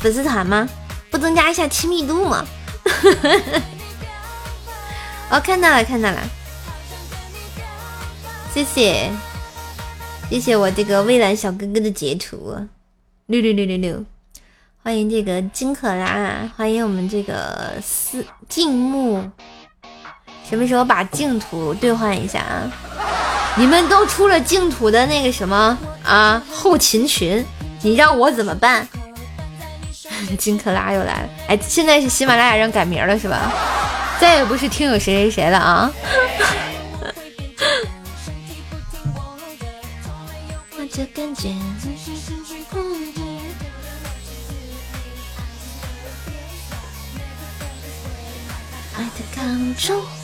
[0.00, 0.68] 粉丝团吗？
[1.10, 2.46] 不增加一下亲密度吗？
[5.34, 6.20] 哦，看到了，看到了，
[8.54, 9.10] 谢谢，
[10.30, 12.56] 谢谢我这个蔚蓝小哥哥的截图，
[13.26, 14.04] 六六六六六，
[14.80, 19.28] 欢迎这个金可拉，欢迎我们这个思静木，
[20.48, 22.70] 什么时候把净土兑换一下啊？
[23.56, 27.44] 你们都出了净土的那个什么啊后勤群，
[27.82, 28.86] 你让我怎么办？
[30.38, 33.52] 金克拉又来了，哎，现在是喜马拉雅让改名了是吧？
[34.20, 35.92] 再也不是听友谁谁谁了啊！
[48.96, 50.23] 爱的感受。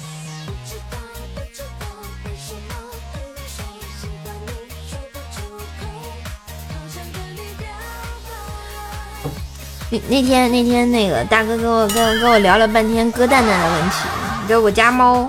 [9.91, 13.97] 那天那天那个大哥跟我跟我跟我聊了半天割蛋蛋的问题，
[14.41, 15.29] 你知道我家猫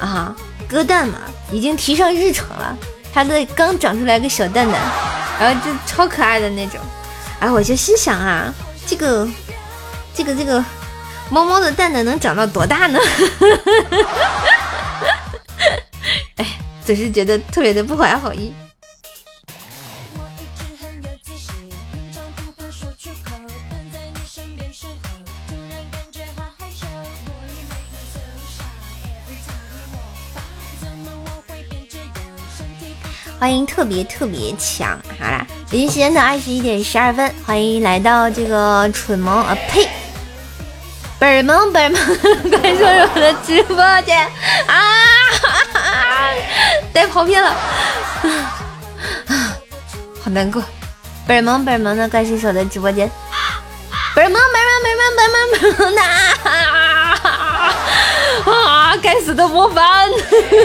[0.00, 0.34] 啊
[0.68, 1.18] 割蛋嘛，
[1.52, 2.76] 已经提上日程了，
[3.12, 4.80] 它的刚长出来个小蛋蛋，
[5.38, 6.80] 然后就超可爱的那种，
[7.38, 8.52] 哎，我就心想啊，
[8.86, 9.28] 这个
[10.14, 10.64] 这个这个
[11.30, 12.98] 猫猫的蛋蛋能长到多大呢？
[16.36, 18.52] 哎，总是觉得特别的不怀好意。
[33.42, 39.88] 欢迎特别特别强，好啦，北京时间的二十一点十二分，欢迎来到这个蠢萌啊呸，
[41.18, 42.00] 本萌本萌，
[42.60, 44.16] 快入我的直播间
[44.68, 44.76] 啊！
[46.92, 47.52] 带跑偏了，
[50.22, 50.62] 好难过。
[51.26, 53.10] 本萌本萌的怪兽手的直播间，
[54.14, 56.00] 本萌本萌本萌本萌本萌的
[58.50, 58.96] 啊！
[59.02, 60.08] 该死的模范，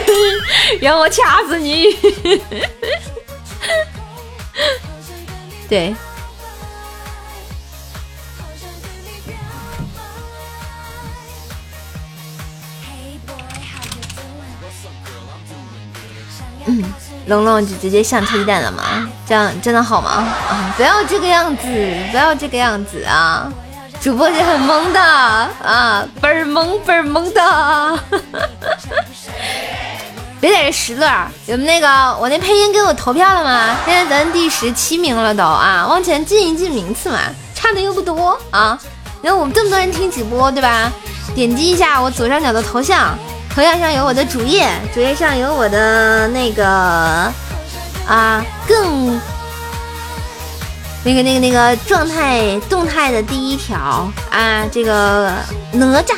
[0.81, 1.95] 让我掐死你！
[5.67, 5.95] 对。
[16.69, 16.83] 嗯，
[17.27, 19.09] 龙龙就直接上鸡蛋了吗？
[19.25, 20.11] 这样真的好吗？
[20.49, 21.65] 啊，不要这个样子，
[22.11, 23.51] 不要这个样子啊！
[24.07, 27.99] 主播是很萌的啊，倍儿萌倍儿萌的。
[30.39, 31.25] 别在这拾掇。
[31.45, 33.75] 有那个我那配音给我投票了吗？
[33.85, 37.19] 现在咱第十七名了都啊，往前进一进名次嘛，
[37.53, 38.79] 差的又不多啊。
[39.21, 40.89] 然后我们这么多人听直播，对吧？
[41.35, 43.13] 点击一下我左上角的头像，
[43.53, 46.65] 头像上有我的主页，主页上有我的那个
[48.07, 49.19] 啊更。
[51.07, 55.31] 那个、那个、那个状态动态的第一条啊，这个
[55.71, 56.13] 哪吒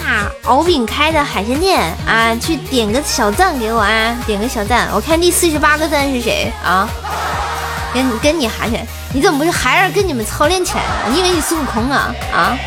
[0.45, 6.89] 敖丙开的海鲜店啊，去点个小赞给我啊，点个小赞，我看第四十八个赞是谁啊？
[7.93, 11.09] 跟跟你喊起来，你怎么不是孩儿跟你们操练起来了？
[11.11, 12.57] 你以为你孙悟空啊啊？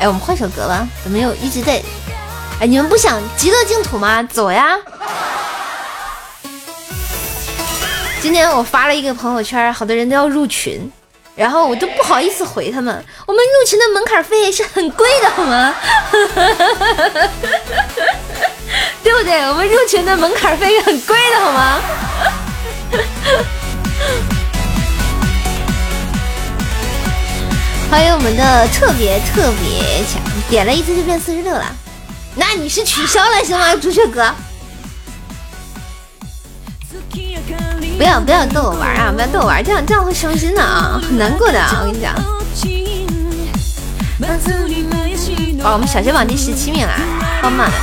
[0.00, 1.82] 哎，我们换首歌吧，怎么又一直在？
[2.60, 4.22] 哎，你们不想极乐净土吗？
[4.22, 4.76] 走呀！
[8.20, 10.90] 今天我发了一个朋友圈，好多人都要入群，
[11.34, 13.04] 然后我就不好意思回他们。
[13.26, 15.74] 我们入群的门槛费是很贵的，好吗？
[19.02, 19.40] 对不对？
[19.48, 21.80] 我们入群的门槛费是很贵的，好吗？
[27.90, 30.20] 欢迎我们的特别特别强，
[30.50, 31.64] 点了一次就变四十六了，
[32.34, 34.30] 那你是取消了是吗，朱雀哥？
[37.96, 39.10] 不要不要逗我玩啊！
[39.10, 41.78] 不要逗我玩，这样这样会伤心的啊，很难过的啊！
[41.80, 42.14] 我跟你讲。
[45.64, 46.92] 哦，我们小学榜第十七名了，
[47.42, 47.76] 棒棒的。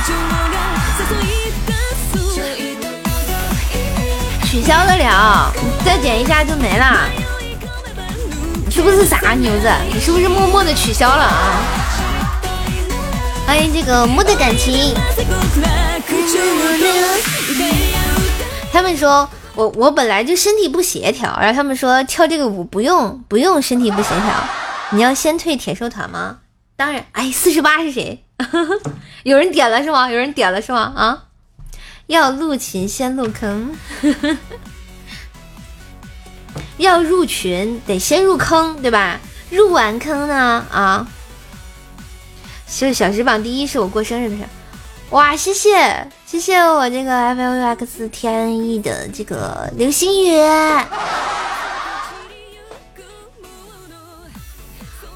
[4.46, 5.52] 取消得了，
[5.84, 7.25] 再点一下就没了。
[8.76, 9.72] 是不是傻牛子？
[9.90, 11.62] 你是不是默默的取消了啊？
[13.46, 14.94] 欢迎这个木的感情。
[18.70, 24.34] 他们说我我本来就身体不协调，然后他们说跳这个舞不用不用身体不协调，
[24.90, 26.40] 你要先退铁兽团吗？
[26.76, 28.22] 当然，哎，四十八是谁？
[29.24, 30.10] 有人点了是吗？
[30.10, 30.92] 有人点了是吗？
[30.94, 31.22] 啊？
[32.08, 33.74] 要入群先入坑。
[36.78, 39.18] 要入群得先入坑，对吧？
[39.50, 41.06] 入完坑呢，啊，
[42.68, 44.42] 是小时榜第一是我过生日的事。
[45.10, 50.40] 哇，谢谢谢谢我这个 F L X T N 的这个流星雨，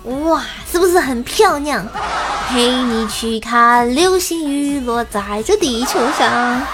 [0.04, 1.84] 哇，是不是很漂亮？
[2.50, 6.66] 陪你去看流星雨落在这地球上，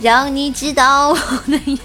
[0.00, 1.16] 让你知道我
[1.46, 1.80] 的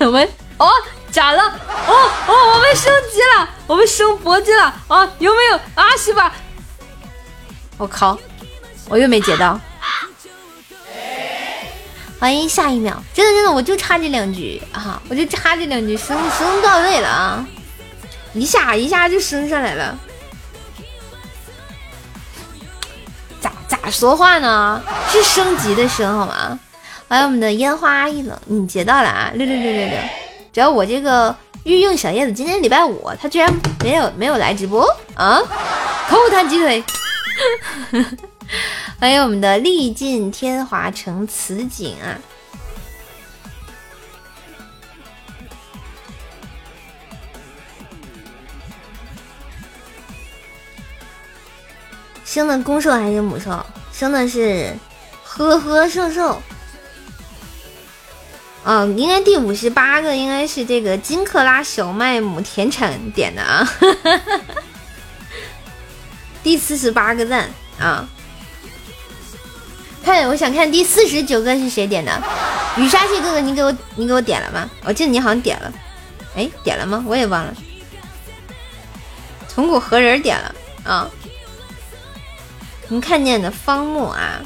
[0.00, 0.28] 我们
[0.58, 0.68] 哦。
[1.14, 1.44] 咋了？
[1.44, 5.08] 哦哦，我们升级了，我们升铂金了啊！
[5.20, 5.96] 有没有啊？
[5.96, 6.34] 是吧？
[7.78, 8.18] 我靠，
[8.88, 9.60] 我又没截到。
[12.18, 15.00] 欢迎下一秒，真的真的，我就差这两局啊！
[15.08, 17.46] 我就差这两局升升到位了啊！
[18.32, 19.96] 一下一下就升上来了。
[23.40, 24.82] 咋咋说话呢？
[25.12, 26.58] 是升级的升好吗？
[27.06, 29.30] 欢迎我们的烟花阿姨了，你截到了啊！
[29.32, 29.96] 六六六六六。
[30.54, 33.52] 只要我这个御用小叶子今天礼拜五，他居然
[33.82, 35.40] 没有没有来直播啊！
[36.08, 36.84] 扣他鸡腿，
[39.00, 42.14] 欢迎我们的历尽天华成此景啊！
[52.24, 53.66] 生的公兽还是母兽？
[53.92, 54.72] 生的是
[55.24, 56.40] 呵呵兽兽。
[58.64, 63.70] 嗯，应该第五十八个应该是这个金克拉小麦母田产点的啊，
[66.42, 68.08] 第四十八个赞啊！
[70.02, 72.22] 看，我想看第四十九个是谁点的？
[72.78, 74.68] 雨沙蟹哥哥，你给我你给我点了吗？
[74.84, 75.72] 我记得你好像点了，
[76.34, 77.04] 哎，点了吗？
[77.06, 77.54] 我也忘了。
[79.46, 80.54] 从古何人点了
[80.84, 81.10] 啊？
[82.88, 84.40] 你看见的方木啊。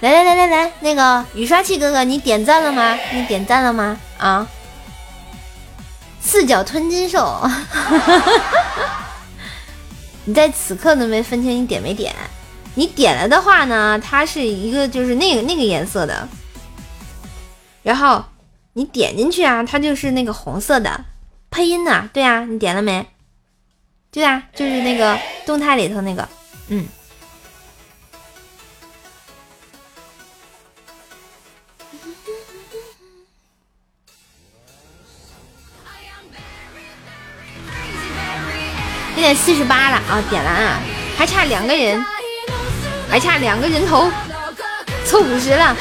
[0.00, 2.96] 来来来来来，那个雨刷器哥哥，你点赞了吗？
[3.12, 3.98] 你点赞了吗？
[4.16, 4.46] 啊！
[6.20, 7.44] 四脚吞金兽，
[10.24, 12.14] 你在此刻都没分清你点没点？
[12.76, 16.28] 你点了的话呢，它是一个就是那个那个颜色的，
[17.82, 18.24] 然后
[18.74, 21.04] 你点进去啊，它就是那个红色的
[21.50, 23.04] 配音呢，对啊，你点了没？
[24.12, 26.28] 对啊，就是那个动态里头那个，
[26.68, 26.86] 嗯。
[39.20, 40.78] 现在四十八了啊，点了啊！
[41.16, 42.04] 还差两个人，
[43.10, 44.08] 还差两个人头，
[45.04, 45.76] 凑五十了。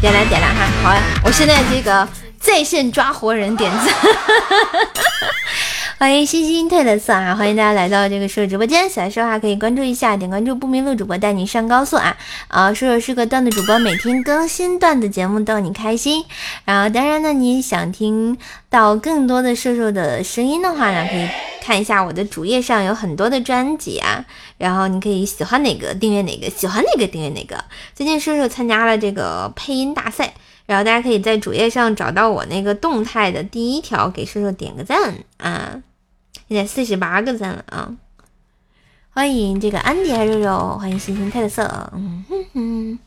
[0.00, 1.00] 点来点来哈，好呀！
[1.22, 2.08] 我现在这个
[2.40, 3.94] 在线抓活人点赞。
[5.98, 7.34] 欢迎星星褪了色啊！
[7.34, 12.14] 欢迎大家来到这个射手直播间，喜欢说话可以关注一下，点关注不迷路主播带你上高速啊！
[12.48, 16.22] 啊，射手是个段子主播，每天更新段子节目逗你开心。
[16.66, 18.36] 然后当然呢，你想听
[18.68, 21.26] 到更多的瘦瘦的声音的话呢，可以
[21.62, 24.26] 看一下我的主页上有很多的专辑啊。
[24.58, 27.64] 然后你可以喜欢哪个订阅哪个，喜欢哪个订阅哪个。
[27.94, 30.34] 最近射手参加了这个配音大赛，
[30.66, 35.82] 然后大家可以在主页上找到我那个动态的第一条，给射手点个赞啊！
[36.48, 37.96] 现在四十八个赞了啊！
[39.10, 42.98] 欢迎这个安迪肉肉，欢迎星星特色，嗯哼哼，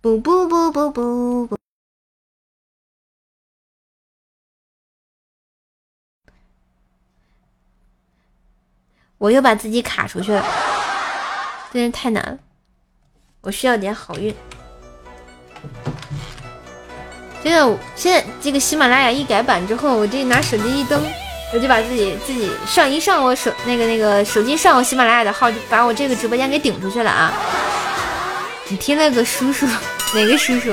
[0.00, 1.56] 不不不不不不，
[9.18, 10.44] 我又把自己卡出去了，
[11.72, 12.38] 真是太难了，
[13.40, 14.34] 我需要点好运。
[17.44, 21.00] 现在现在这个喜马拉雅一改版之后，我就拿手机一登。
[21.52, 27.32] 我就把自己自己上一上我手那个那个手机上我喜马拉雅的号，就把我这个直播间给顶出去了啊！
[28.66, 29.64] 你听那个叔叔，
[30.14, 30.72] 哪个叔叔？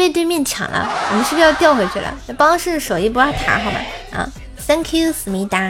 [0.00, 2.10] 被对面抢了，我们是不是要调回去了？
[2.38, 3.78] 帮试试守一波塔，好吧？
[4.12, 4.26] 啊
[4.66, 5.60] ，Thank you，思密达。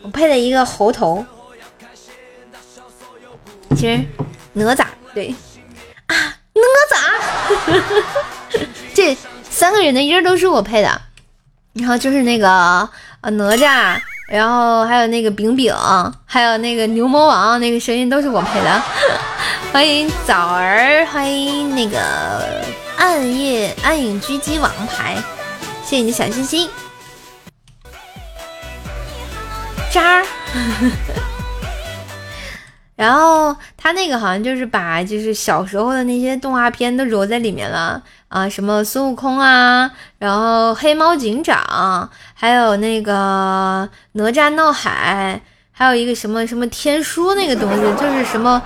[0.00, 1.26] 我配了一个猴头，
[3.76, 4.02] 其实
[4.54, 5.34] 哪吒对
[6.06, 6.16] 啊，
[6.54, 6.96] 哪吒，
[8.94, 9.14] 这。
[9.50, 11.02] 三个人的音都是我配的，
[11.74, 12.48] 然后就是那个
[13.20, 15.76] 呃哪吒，然后还有那个饼饼，
[16.24, 18.82] 还有那个牛魔王，那个声音都是我配的。
[19.72, 21.98] 欢迎枣儿，欢迎那个
[22.98, 25.16] 暗夜暗影狙击王牌，
[25.82, 26.68] 谢谢你的小心心。
[29.90, 30.26] 渣儿，
[32.96, 38.02] 然后他那个好像就是把就是小时候的那些动画片都揉在里面了。
[38.28, 48.62] 啊，什么孙悟空啊，然后黑猫警长，还有那个哪吒闹海，还有一个什么什么天书那个东西，就是什么，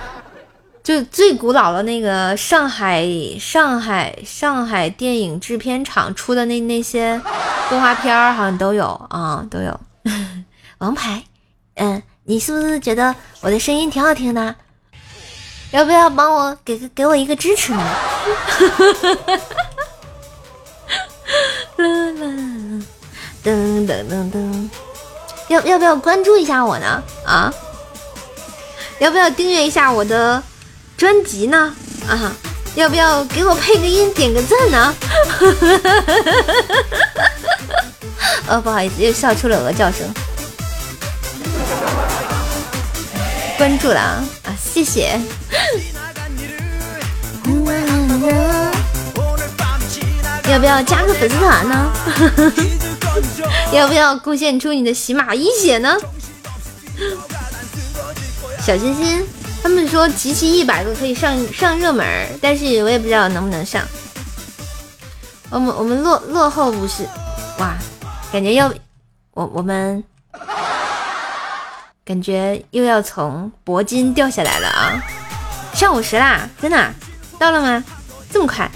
[0.87, 3.05] 就最古老的那个上海
[3.37, 7.21] 上海上海电影制片厂出的那那些
[7.69, 9.77] 动画片儿，好像都有啊，都有。
[10.79, 11.21] 王牌，
[11.73, 14.55] 嗯，你是不是觉得我的声音挺好听的？
[15.71, 17.83] 要不要帮我给个给我一个支持呢？
[21.75, 22.81] 噔
[23.43, 24.69] 噔噔噔，
[25.49, 27.03] 要要不要关注一下我呢？
[27.25, 27.53] 啊，
[28.99, 30.41] 要不要订阅一下我的
[30.97, 31.73] 专辑呢？
[32.07, 32.33] 啊，
[32.75, 34.95] 要不要给我配个音、点个赞呢？
[38.47, 40.11] 呃， 不好意思，又笑出了鹅叫声。
[43.57, 45.19] 关注了啊啊，谢谢。
[50.49, 51.91] 要不要加个粉丝团呢？
[53.73, 55.95] 要不要贡献出你的喜马一血呢？
[58.65, 59.25] 小心心，
[59.67, 62.05] 他们说集齐一百个可以上上热门，
[62.41, 63.83] 但是我也不知道能不能上。
[65.49, 67.03] 我们我们落落后五十，
[67.59, 67.75] 哇，
[68.31, 68.73] 感觉要
[69.31, 70.01] 我我们。
[72.05, 75.03] 感觉又要从铂金掉下来了啊！
[75.73, 76.93] 上五十啦，真的
[77.37, 77.83] 到了吗？
[78.31, 78.71] 这么快？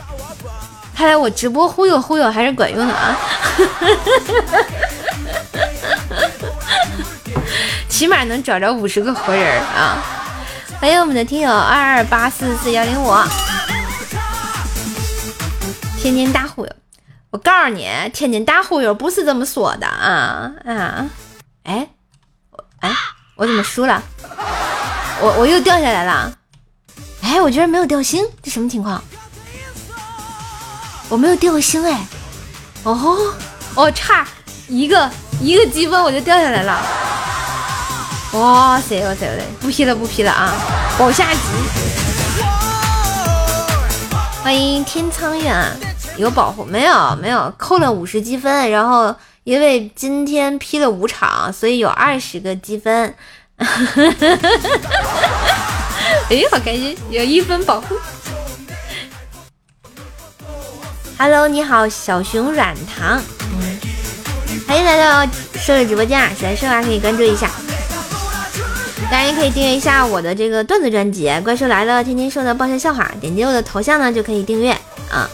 [0.93, 3.17] 看来我直播忽悠忽悠还是管用的啊！
[7.87, 10.17] 起码能找着五十个活人啊！
[10.81, 13.13] 欢迎我们的听友二二八四四幺零五，
[16.01, 16.71] 天津大忽悠！
[17.29, 21.07] 我告诉你，天津大忽悠不是这么说的啊啊！
[21.65, 21.87] 哎，
[22.79, 22.97] 哎。
[23.35, 24.01] 我怎么输了？
[25.21, 26.33] 我我又掉下来了！
[27.21, 29.03] 哎，我居然没有掉星，这什么情况？
[31.09, 32.07] 我没有掉星哎，
[32.81, 33.35] 哦
[33.75, 34.27] 哦，差
[34.67, 35.07] 一个
[35.39, 36.81] 一个积分我就掉下来了，
[38.33, 40.53] 哇塞哇塞哇塞，不 P 了不 P 了啊，
[40.99, 41.39] 往下级，
[44.41, 45.53] 欢迎天苍远，
[46.15, 47.15] 有保护没有？
[47.21, 49.13] 没有，扣了五十积分，然后
[49.43, 53.13] 因为今天 P 了五场，所以有二十个积分，
[53.57, 53.67] 哎，
[56.49, 57.97] 好开心，有一分保护。
[61.19, 63.21] Hello，你好，小熊软糖，
[64.65, 65.29] 欢迎来到
[65.59, 66.31] 瘦的直播间啊！
[66.39, 67.51] 喜欢瘦啊，可以关注一下，
[69.11, 74.71] 大家也可以订阅一下我的这个段子专辑《怪兽来了》，天天说的爆笑笑话，点击我的头像呢就可以订阅
[75.11, 75.29] 啊，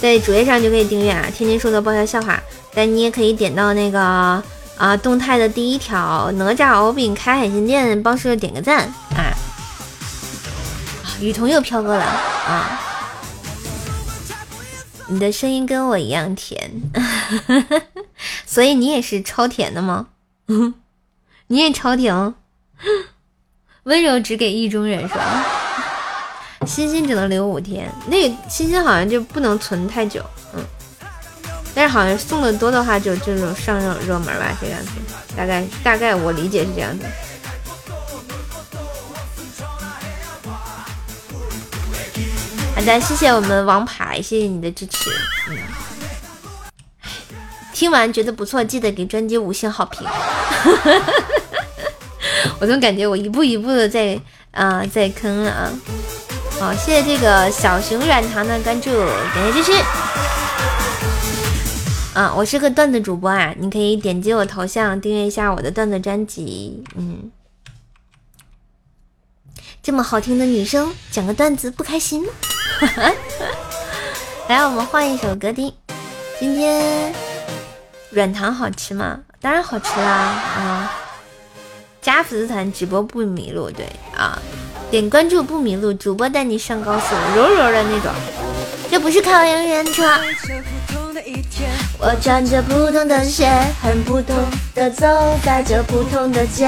[0.00, 2.42] 在主页上就可以订阅啊，天天说的爆笑笑话。
[2.74, 4.42] 但你也可以点到那个
[4.76, 9.30] 啊动态的第一条，哪吒敖丙开海鲜店，帮叔叔点个赞啊！
[11.20, 12.80] 雨桐又飘过了啊！
[15.06, 16.72] 你的声音跟我一样甜，
[18.44, 20.08] 所以你也是超甜的吗？
[21.46, 22.34] 你也超甜，
[23.88, 25.46] 温柔只给意中人是吧？
[26.66, 30.22] 星星只能留五天，那个星星好像就不能存太久，
[30.54, 30.62] 嗯。
[31.74, 34.90] 但是好像送的多的话，就这种上热热门吧，这样子，
[35.34, 37.06] 大概大概我理解是这样子。
[42.76, 45.10] 好的，谢谢我们王牌，谢谢你的支持。
[45.48, 45.56] 嗯，
[47.72, 50.06] 听完觉得不错，记得给专辑五星好评。
[52.60, 54.20] 我总感觉我一步一步的在
[54.50, 55.72] 啊在坑了啊。
[56.60, 58.90] 好，谢谢这个小熊软糖的关注，
[59.34, 59.72] 感谢支持。
[62.14, 66.82] 啊，我是个段子主播啊，你可以点击我头像订阅一下我的段子专辑。
[66.96, 67.30] 嗯。
[69.80, 72.32] 这么好听的女生讲个段子不开心吗？
[74.48, 75.72] 来，我们换一首歌听。
[76.40, 77.14] 今天
[78.10, 79.20] 软糖好吃吗？
[79.40, 80.04] 当然好吃啦！
[80.04, 80.92] 啊，
[82.08, 83.84] 加粉丝团直播不迷路，对
[84.16, 84.38] 啊，
[84.90, 88.10] 点关注不迷路，主播带你上高速，柔柔的那种。
[88.90, 90.04] 这不是考验原车。
[91.98, 93.46] 我穿着普通的鞋，
[93.82, 94.34] 很普通
[94.74, 95.06] 的走
[95.44, 96.66] 在这普通的街。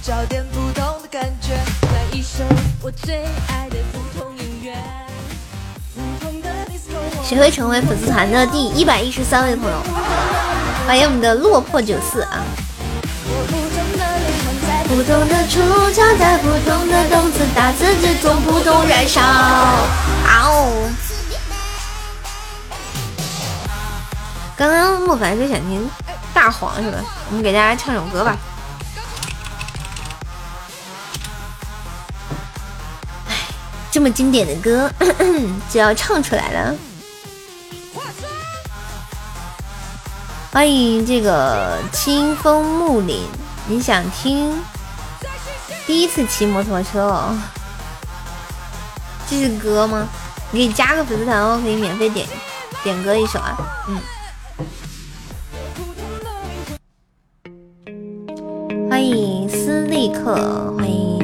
[0.00, 1.54] 找点不同的感觉，
[1.88, 2.44] 来一首
[2.80, 3.16] 我最
[3.48, 4.72] 爱的普通音乐。
[7.24, 9.76] 谁会成为粉丝团的第一百一十三位朋友？
[10.86, 12.44] 欢迎我们的落魄九四啊！
[14.88, 15.60] 普通的出
[15.92, 19.20] 场在普通的动词打字之中，普通燃烧。
[19.20, 20.90] 哦！
[24.56, 25.90] 刚刚莫凡说想听
[26.32, 26.98] 大黄是吧？
[27.28, 28.36] 我们给大家唱首歌吧。
[33.90, 34.90] 这么经典的歌
[35.68, 36.74] 就要唱出来了。
[40.52, 43.20] 欢迎这个清风木林，
[43.68, 44.54] 你想听
[45.86, 47.36] 第一次骑摩托车哦？
[49.28, 50.08] 这是歌吗？
[50.50, 52.26] 你可以加个粉丝团哦，可以免费点
[52.82, 53.58] 点歌一首啊。
[53.88, 54.00] 嗯。
[58.88, 61.15] 欢迎斯利克，欢迎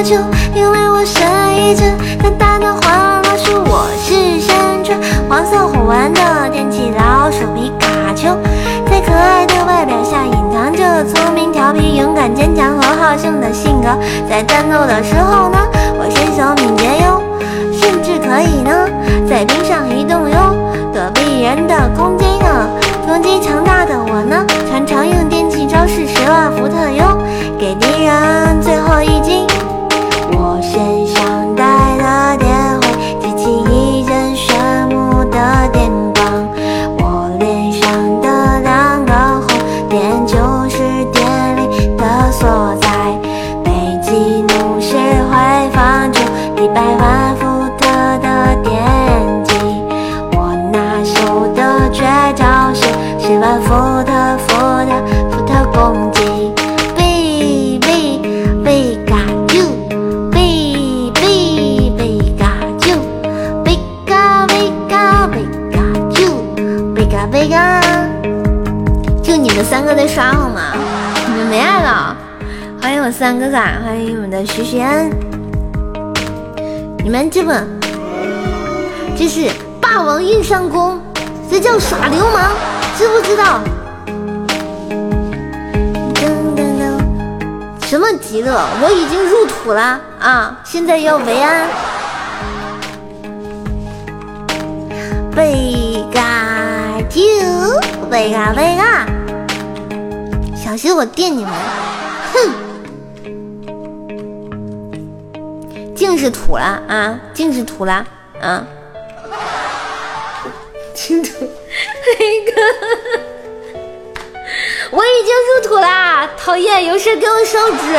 [0.00, 1.20] 因为我是
[1.60, 1.82] 一只
[2.16, 3.52] 大大的花老鼠。
[3.66, 4.98] 我是山川
[5.28, 8.34] 黄色火纹的电气老鼠皮卡丘，
[8.88, 13.88] 在可爱的外表下隐藏着聪明、调皮、勇敢、坚强和好胜的性格。
[14.26, 15.58] 在战斗的时候呢，
[15.98, 17.22] 我身手敏捷哟，
[17.70, 18.79] 甚至可以呢
[89.70, 90.60] 土了啊！
[90.64, 91.68] 现在要维安。
[95.32, 96.20] 贝嘎
[97.08, 97.78] 啾，
[98.10, 99.06] 贝嘎贝嘎，
[100.56, 101.52] 小心我电你们！
[102.32, 102.50] 哼，
[105.94, 108.04] 净是土了啊，净是土了
[108.42, 108.66] 啊！
[110.94, 112.60] 净土，那个，
[114.90, 116.28] 我已经入土啦！
[116.36, 117.94] 讨厌，有事给我烧纸！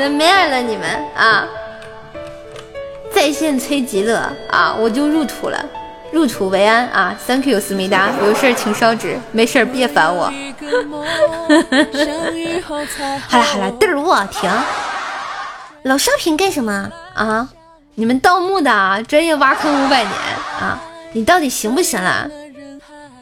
[0.00, 1.46] 你们没爱了你们啊！
[3.14, 4.16] 在线催极乐
[4.48, 4.74] 啊！
[4.78, 5.62] 我就入土了，
[6.10, 10.24] 入土为安啊！Thank you，思密达，有事请烧纸，没事别烦我。
[13.28, 14.50] 好了好了，嘚儿我停！
[15.82, 17.46] 老刷屏干什么啊？
[17.96, 20.12] 你们盗墓的，专业挖坑五百年
[20.58, 20.80] 啊！
[21.12, 22.26] 你到底行不行啦？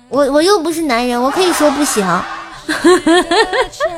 [0.08, 2.06] 我我又不是男人，我可以说不行。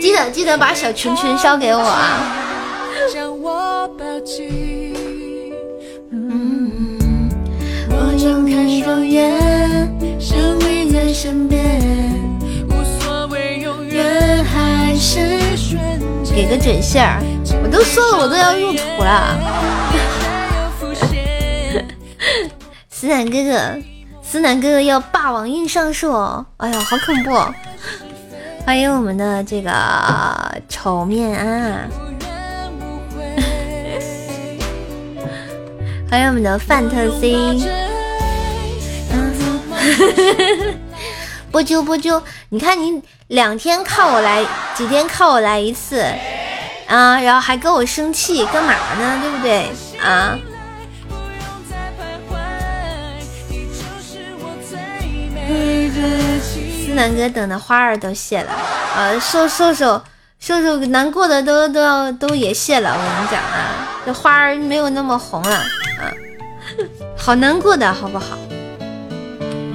[0.00, 2.20] 记得记得把小群群烧给我啊！
[6.12, 7.30] 嗯，
[7.90, 9.32] 我睁开双眼，
[10.20, 11.80] 想你在身边，
[12.68, 15.80] 无所谓永远还是瞬
[16.22, 16.34] 间。
[16.34, 17.20] 给个准信儿，
[17.62, 19.38] 我都说了，我都要入土了。
[22.90, 23.78] 思南哥哥，
[24.22, 27.30] 思南哥哥要霸王硬上树哦，哎呀，好恐怖！
[28.66, 29.70] 欢迎我们的这个
[30.68, 31.86] 丑面啊，
[36.10, 37.36] 欢迎我们的范特西。
[41.52, 44.44] 波啾波啾，你看你两天靠我来，
[44.74, 46.00] 几天靠我来一次
[46.88, 49.20] 啊，然后还跟我生气，干嘛呢？
[49.22, 49.70] 对不对
[50.04, 50.36] 啊？
[56.96, 58.50] 南哥等的花儿都谢了，
[58.96, 60.02] 呃，瘦瘦瘦
[60.40, 62.90] 瘦瘦难过的都都要都也谢了。
[62.90, 66.10] 我跟你讲啊，这花儿没有那么红了啊，
[67.14, 68.38] 好难过的好不好？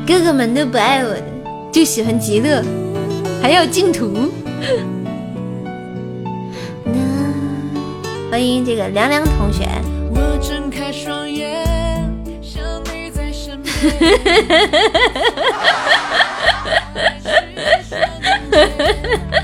[0.08, 1.24] 哥哥们都不爱我的，
[1.72, 2.64] 就喜欢极乐，
[3.40, 4.32] 还要净土。
[8.32, 9.70] 欢迎这个凉凉同学。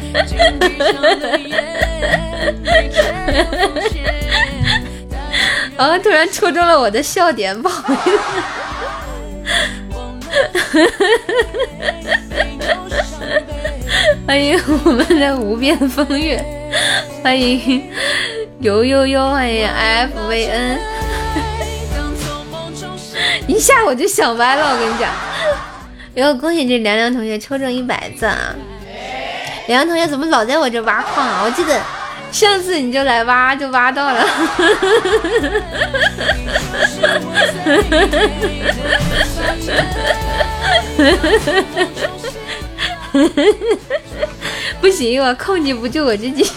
[5.77, 5.97] 啊！
[5.99, 8.01] 突然戳中了我的笑点，不好意思。
[14.25, 16.43] 欢迎我们的无边风月，
[17.23, 17.83] 欢迎
[18.59, 20.79] 悠悠悠，欢迎 F V N。
[23.47, 25.11] 一下我就想歪了，我跟你讲。
[26.13, 28.55] 然后恭喜这凉凉同学抽中一百赞啊！
[29.67, 31.41] 凉凉同学怎么老在我这挖矿啊？
[31.45, 31.79] 我记得
[32.31, 34.25] 上次你就来挖，就挖到了。
[44.79, 46.45] 不行，我控制不住我自己。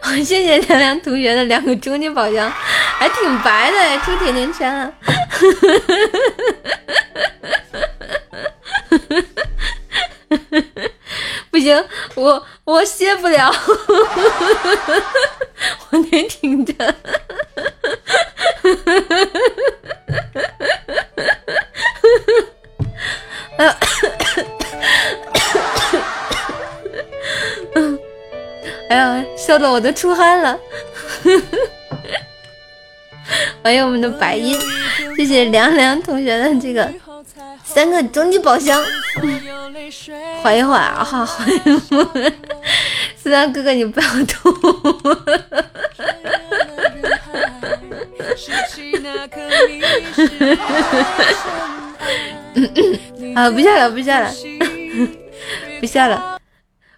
[0.00, 2.50] 哈，谢谢梁梁同学的两个终极宝箱，
[2.98, 4.92] 还挺白的，出甜甜圈了。
[11.50, 11.84] 不行，
[12.14, 13.50] 我我歇不了，
[15.90, 16.62] 我得挺
[29.70, 30.58] 我都出汗了。
[33.62, 34.56] 欢迎我们的白音，
[35.16, 36.88] 谢谢凉凉同学的这个
[37.64, 38.80] 三个终极宝箱。
[40.42, 42.32] 缓一缓啊，缓一缓。
[43.16, 44.48] 思南哥哥，你不要吐。
[53.34, 54.32] 啊，不下了，不下了，
[55.80, 56.40] 不下了，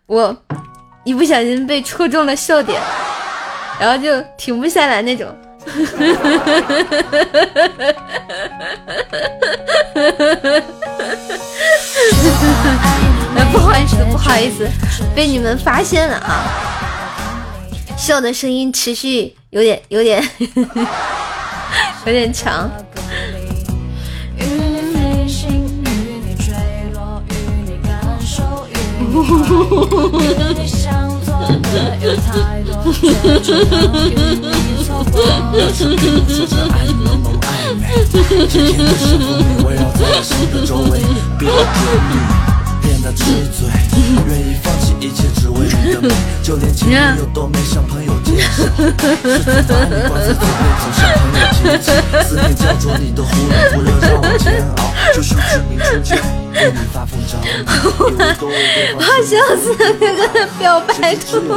[0.06, 0.36] 我。
[1.08, 2.78] 一不小心被戳中了笑点，
[3.80, 5.26] 然后就停不下来那种。
[13.50, 14.68] 不好意思，不好意思，
[15.16, 16.44] 被你们发现了啊！
[17.96, 20.22] 笑的声音持续有点、有点、
[22.04, 22.70] 有点长。
[42.80, 43.24] 变得痴
[43.56, 43.68] 醉，
[44.28, 46.08] 愿意放一切只为你的美，
[46.42, 48.48] 就连前女友都没向朋友介绍。
[48.48, 51.86] 试图把你挂在嘴边，总向朋友提起。
[52.26, 54.46] 思念焦灼你的忽冷忽热，让 我煎
[54.76, 54.78] 熬。
[55.14, 55.40] 就是致
[55.70, 56.18] 命出犟，
[56.52, 57.46] 为你发疯着迷。
[58.96, 61.28] 我笑死了，哥哥的表白图。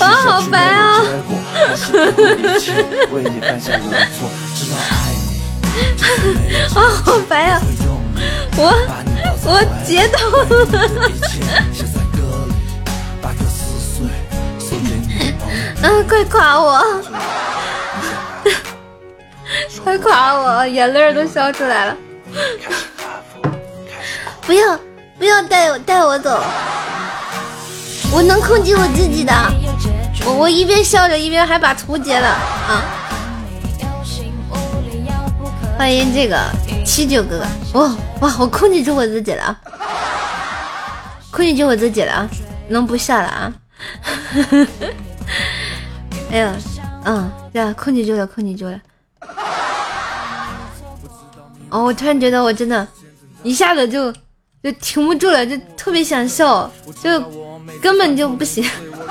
[0.00, 1.00] 啊，好白啊！
[6.74, 7.60] 啊，好白呀！
[8.56, 8.62] 我
[9.44, 10.90] 我截到了。
[15.82, 17.02] 嗯，快夸我！
[19.84, 20.66] 快夸我！
[20.66, 21.96] 眼泪都笑出来了。
[24.42, 24.78] 不要
[25.18, 26.42] 不要带我带我走！
[28.12, 29.32] 我能控制我自己的。
[30.24, 32.82] 我我一边笑着一边还把图截了啊！
[35.76, 36.38] 欢迎这个
[36.84, 37.38] 七九哥
[37.72, 39.58] 哥，哇哇，我控制住我自己了，
[41.30, 42.30] 控制住我自己了啊，
[42.68, 43.52] 能不笑了啊？
[46.30, 46.54] 哎呀，
[47.04, 48.80] 嗯，对啊，控制住了，控制住了。
[51.70, 52.86] 哦，我突然觉得我真的，
[53.42, 54.12] 一下子就
[54.62, 56.70] 就停不住了，就特别想笑，
[57.02, 57.20] 就
[57.82, 58.64] 根本就不行。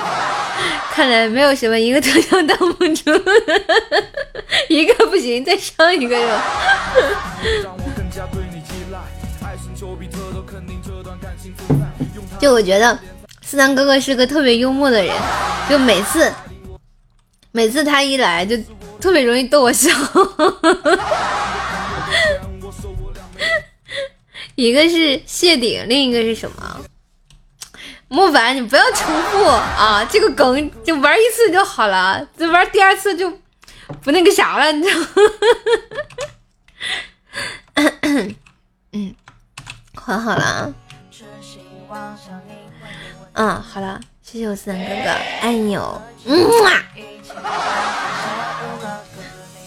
[0.94, 3.12] 看来没有什么一个特效挡不住，
[4.70, 6.28] 一个不行，再上一个哟。
[12.40, 12.98] 就我觉得
[13.42, 15.16] 思南哥哥是个特别幽默的人，
[15.70, 16.32] 就每次
[17.52, 18.56] 每次他一来就
[19.00, 19.90] 特别容易逗我笑。
[24.56, 26.80] 一个是谢顶，另一个是什么？
[28.14, 30.06] 莫凡，你不要重复啊！
[30.08, 33.28] 这个梗就玩一次就好了，这玩第二次就
[34.04, 35.08] 不那个啥了，你知道吗？
[38.92, 39.16] 嗯，
[40.00, 40.72] 还好了啊。
[43.34, 45.10] 嗯，好了，谢谢我三哥哥，
[45.42, 46.00] 爱你哦。
[46.26, 46.86] 嗯啊。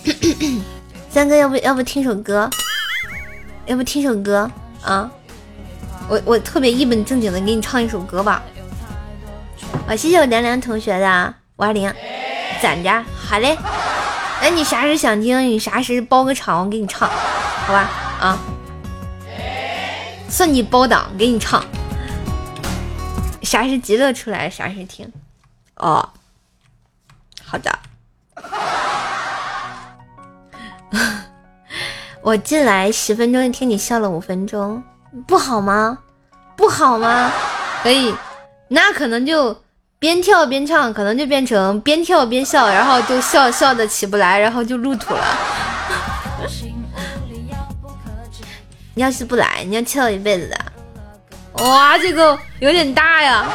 [1.10, 2.48] 三哥，要不要不听首歌？
[3.66, 4.48] 要不听首歌
[4.84, 5.10] 啊？
[6.08, 8.40] 我我特别一本正经的给你唱一首歌吧，
[9.88, 11.92] 啊，谢谢我凉凉同学的五二零，
[12.62, 13.58] 攒着，好嘞，
[14.40, 17.90] 那，你啥时想听，你啥时包个场，我给你唱，好吧，
[18.20, 18.38] 啊，
[20.28, 21.64] 算你包档，给你唱，
[23.42, 25.12] 啥时极乐出来，啥时听，
[25.74, 26.08] 哦，
[27.44, 27.78] 好的，
[32.22, 34.80] 我进来十分钟，听你笑了五分钟。
[35.24, 35.98] 不好吗？
[36.56, 37.30] 不好吗？
[37.82, 38.14] 可以，
[38.68, 39.56] 那可能就
[39.98, 45.24] 边跳边唱，可能就变成边跳边笑，然后就笑笑的起不来，然后就入土了。
[48.94, 51.64] 你要是不来，你要跳一辈子的。
[51.64, 53.46] 哇，这个有点大呀！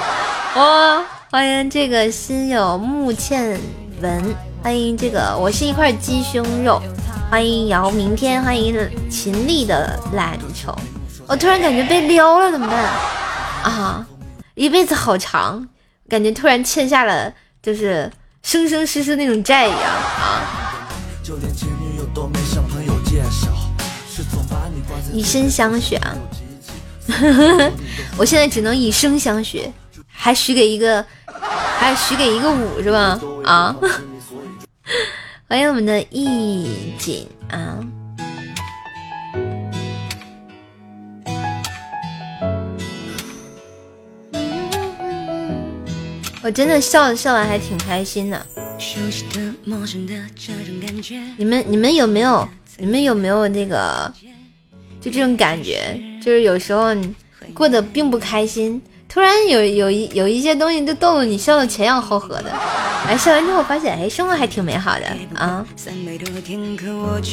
[0.56, 3.60] 哇，欢迎这个心有木倩
[4.02, 6.82] 文，欢迎这个我是一块鸡胸肉，
[7.30, 8.76] 欢迎姚明天，欢迎
[9.10, 10.76] 秦丽的懒虫。
[11.32, 12.78] 我突然感觉被撩了，怎么办
[13.64, 14.06] 啊？
[14.54, 15.66] 一辈子好长，
[16.10, 18.12] 感觉突然欠下了就是
[18.44, 20.44] 生生世世那种债一样啊！
[25.14, 26.18] 以身相许啊！
[28.18, 29.72] 我现在只能以身相许，
[30.12, 31.06] 还许给一个，
[31.80, 33.18] 还许给一个五是吧？
[33.46, 33.74] 啊！
[35.48, 37.80] 欢迎我们的易锦啊！
[46.44, 48.46] 我真的笑笑完还挺开心的。
[51.38, 54.12] 你们你们有没有你们有没有那个
[55.00, 56.00] 就这种感觉？
[56.22, 56.96] 就是有时候
[57.54, 62.52] 过得并不开心，突然有有一有一些东西就逗得你笑得前仰后合的。
[63.08, 65.66] 哎，笑完之后发现哎，生活还挺美好的啊！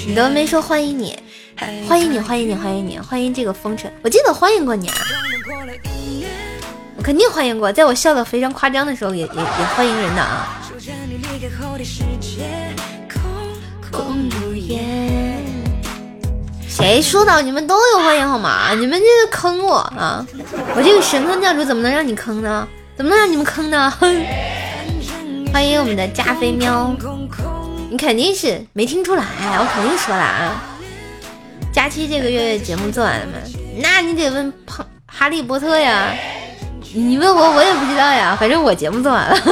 [0.07, 1.19] 你都没说欢迎你，
[1.87, 3.93] 欢迎你，欢迎你，欢迎你，欢迎这个风尘。
[4.03, 4.97] 我记得欢迎过你啊。
[7.03, 10.61] 肯定欢迎过，在我笑的非常夸张的时候，也也也欢迎人的啊。
[16.69, 17.41] 谁说的？
[17.43, 18.75] 你们都有欢迎好吗？
[18.75, 20.25] 你们这是坑我啊！
[20.77, 22.69] 我这个神坑教主怎么能让你坑呢？
[22.97, 23.91] 怎么能让你们坑呢？
[23.99, 24.25] 哼！
[25.53, 26.95] 欢迎我们的加菲喵，
[27.91, 29.25] 你肯定是没听出来，
[29.59, 30.63] 我肯定说了啊。
[31.73, 33.33] 佳期这个月节目做完了吗？
[33.81, 36.13] 那你得问胖哈利波特呀。
[36.95, 38.37] 你问我，我也不知道呀。
[38.39, 39.37] 反正我节目做完了。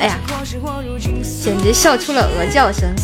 [0.00, 0.16] 哎呀，
[1.42, 2.94] 简直笑出了鹅叫声。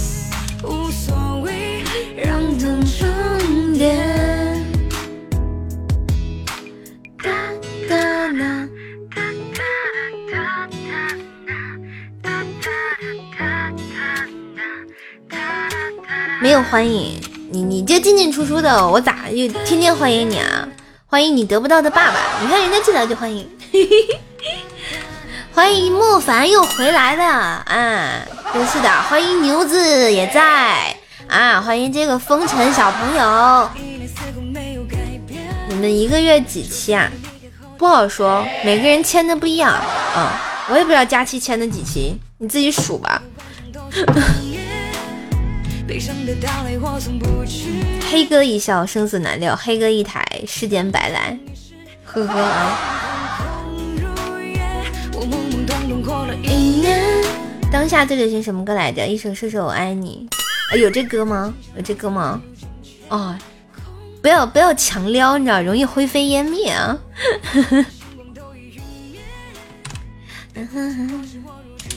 [16.41, 17.34] 没有欢迎。
[17.55, 20.67] 你你就进进出出的，我咋又天天欢迎你啊？
[21.07, 23.49] 欢迎你得不到的爸爸，你看人家进来就欢迎，
[25.55, 28.27] 欢迎莫凡又回来了啊！
[28.53, 30.97] 真是的，欢迎牛子也在
[31.29, 31.61] 啊！
[31.61, 33.71] 欢迎这个风尘小朋友，
[35.69, 37.09] 你们一个月几期啊？
[37.79, 43.23] 不好说，每个人签的不一样啊，我也不知道佳期签的几期，你自己数吧。
[48.11, 51.39] 黑哥一笑，生死难料；黑哥一抬，世间白来。
[52.05, 52.79] 呵呵啊！
[57.71, 59.07] 当下最流行什么歌来着？
[59.07, 60.27] 一首射手我爱你。
[60.71, 61.53] 啊，有这歌吗？
[61.77, 62.41] 有这歌吗？
[63.09, 63.37] 哦，
[64.23, 66.99] 不要不要强撩，你知道，容易灰飞烟灭啊！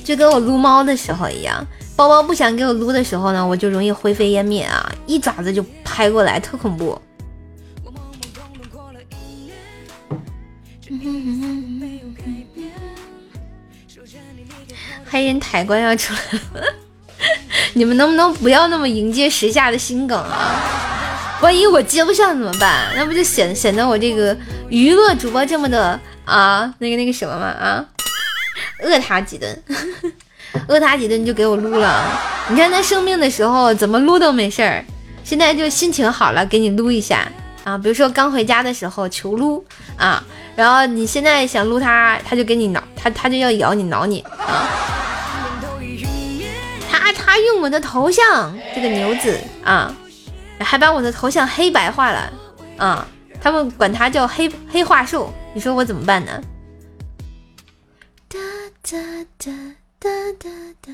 [0.03, 1.65] 就跟我撸猫的时候一样。
[1.97, 4.87] 包包不想给我撸的时候呢，我就容易灰飞烟灭啊！
[5.07, 7.01] 一爪子就拍过来，特恐怖。
[15.09, 16.19] 黑人抬棺要出来
[16.61, 16.67] 了，
[17.73, 21.39] 你们能不能不要那么迎接时下的心梗啊？
[21.41, 22.93] 万一我接不上怎么办？
[22.95, 24.37] 那不就显显得我这个
[24.69, 27.47] 娱乐主播这么的啊那个那个什么吗？
[27.47, 27.83] 啊，
[28.83, 29.63] 饿他几顿。
[30.67, 32.03] 饿他几顿就给我撸了，
[32.49, 34.83] 你看他生病的时候怎么撸都没事儿，
[35.23, 37.27] 现在就心情好了给你撸一下
[37.63, 39.65] 啊，比如说刚回家的时候求撸
[39.97, 40.23] 啊，
[40.55, 44.67] 然后你现在想撸他，他就给你挠，他他就要咬你挠你啊，
[46.89, 49.93] 他他用我的头像这个牛子啊，
[50.59, 52.31] 还把我的头像黑白化了
[52.77, 53.07] 啊，
[53.41, 56.41] 他们管他叫黑黑化兽，你说我怎么办呢？
[58.29, 58.37] 哒
[58.81, 58.97] 哒
[59.37, 59.51] 哒。
[59.99, 60.49] 哒哒
[60.81, 60.93] 哒。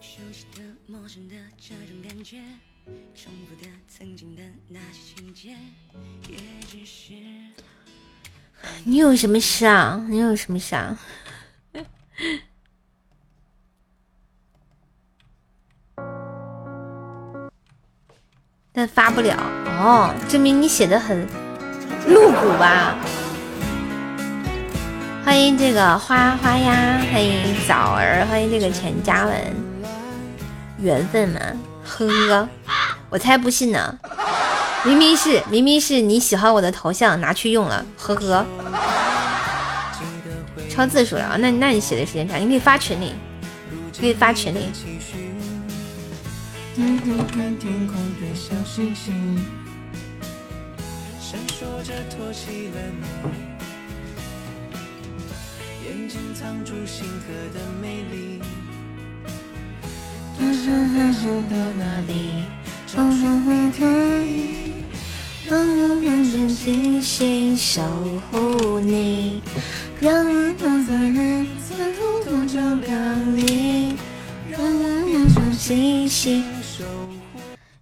[0.00, 2.42] 熟悉的、陌生的这种感觉，
[3.14, 5.56] 重复的、曾经的那些情节，
[6.28, 6.36] 也
[6.68, 7.14] 只是。
[8.84, 10.04] 你有什么事啊？
[10.08, 10.98] 你有什么事啊？
[18.76, 19.36] 但发不了
[19.78, 21.24] 哦，证明你写的很
[22.08, 22.96] 露骨吧？
[25.24, 29.36] 欢迎这个花花呀，欢迎枣儿，欢迎这个钱嘉文，
[30.78, 31.40] 缘分嘛，
[31.84, 32.48] 呵呵，
[33.10, 33.96] 我才不信呢，
[34.82, 38.44] 明明是明明是你喜欢我的头像拿去用了，呵呵，
[40.68, 43.14] 超字数了，那那你写的时间长，你可以发群里，
[44.00, 44.68] 可以发群里。
[46.76, 49.14] 抬头看天空的小星星，
[51.20, 53.06] 闪烁着托起了你，
[55.86, 58.40] 眼睛藏住星河的美丽。
[60.36, 62.42] 多想带星到哪里，
[65.48, 67.82] 让我变成星星守
[68.32, 69.40] 护你，
[70.00, 73.94] 让我躲在云层偷偷照亮你，
[74.50, 76.44] 让我变成星星。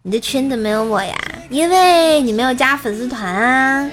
[0.03, 1.15] 你的圈子没有我呀，
[1.49, 3.89] 因为你没有加粉丝团啊，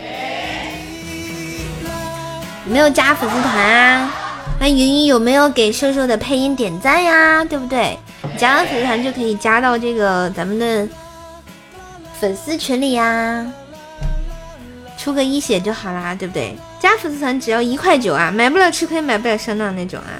[2.65, 4.11] 你没有加粉丝团啊。
[4.59, 7.45] 那云云有没有给瘦瘦的配音点赞呀？
[7.45, 7.97] 对不对？
[8.37, 10.87] 加了粉丝团就可以加到这个咱们的
[12.19, 13.45] 粉丝群里呀。
[14.97, 16.53] 出个一血就好啦，对不对？
[16.79, 20.11] 加粉丝团只要一块九啊，买不了吃亏，买不了上当那种啊。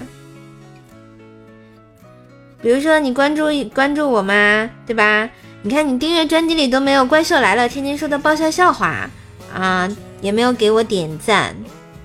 [2.62, 5.30] 比如说你关注关注我吗，对吧？
[5.62, 9.10] 你看你订阅专辑里都没有怪兽来了天天说的爆笑笑话
[9.54, 9.90] 啊，
[10.22, 11.56] 也没有给我点赞，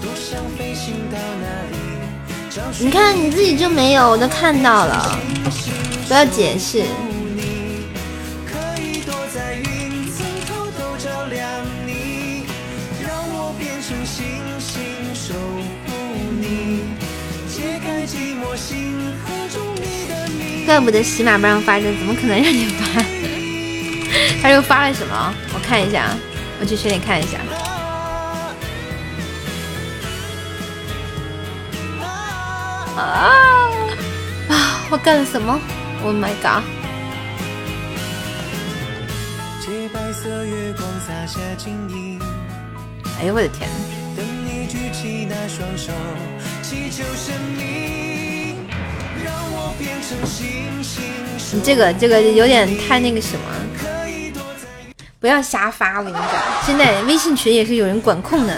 [0.01, 1.77] 多想飞行到哪里
[2.79, 5.17] 你看你自己就没有我都看到了。
[6.07, 6.83] 不要解释。
[20.65, 23.03] 怪不得喜马不让发着，怎么可能让你发？
[24.41, 25.33] 他又发了什么？
[25.53, 26.09] 我看一下，
[26.59, 27.37] 我去群里看一下。
[32.95, 32.99] 啊
[34.49, 34.85] 啊！
[34.91, 35.59] 我干了什么
[36.03, 36.63] ？Oh my god！
[43.19, 43.69] 哎呦我的天！
[44.15, 45.91] 等你举起那双手，
[46.61, 48.12] 祈求生命
[51.51, 53.41] 你这个这个有点太那个什么，
[55.19, 56.25] 不要瞎发，我跟你讲，
[56.65, 58.53] 现在微信群也是有人管控的。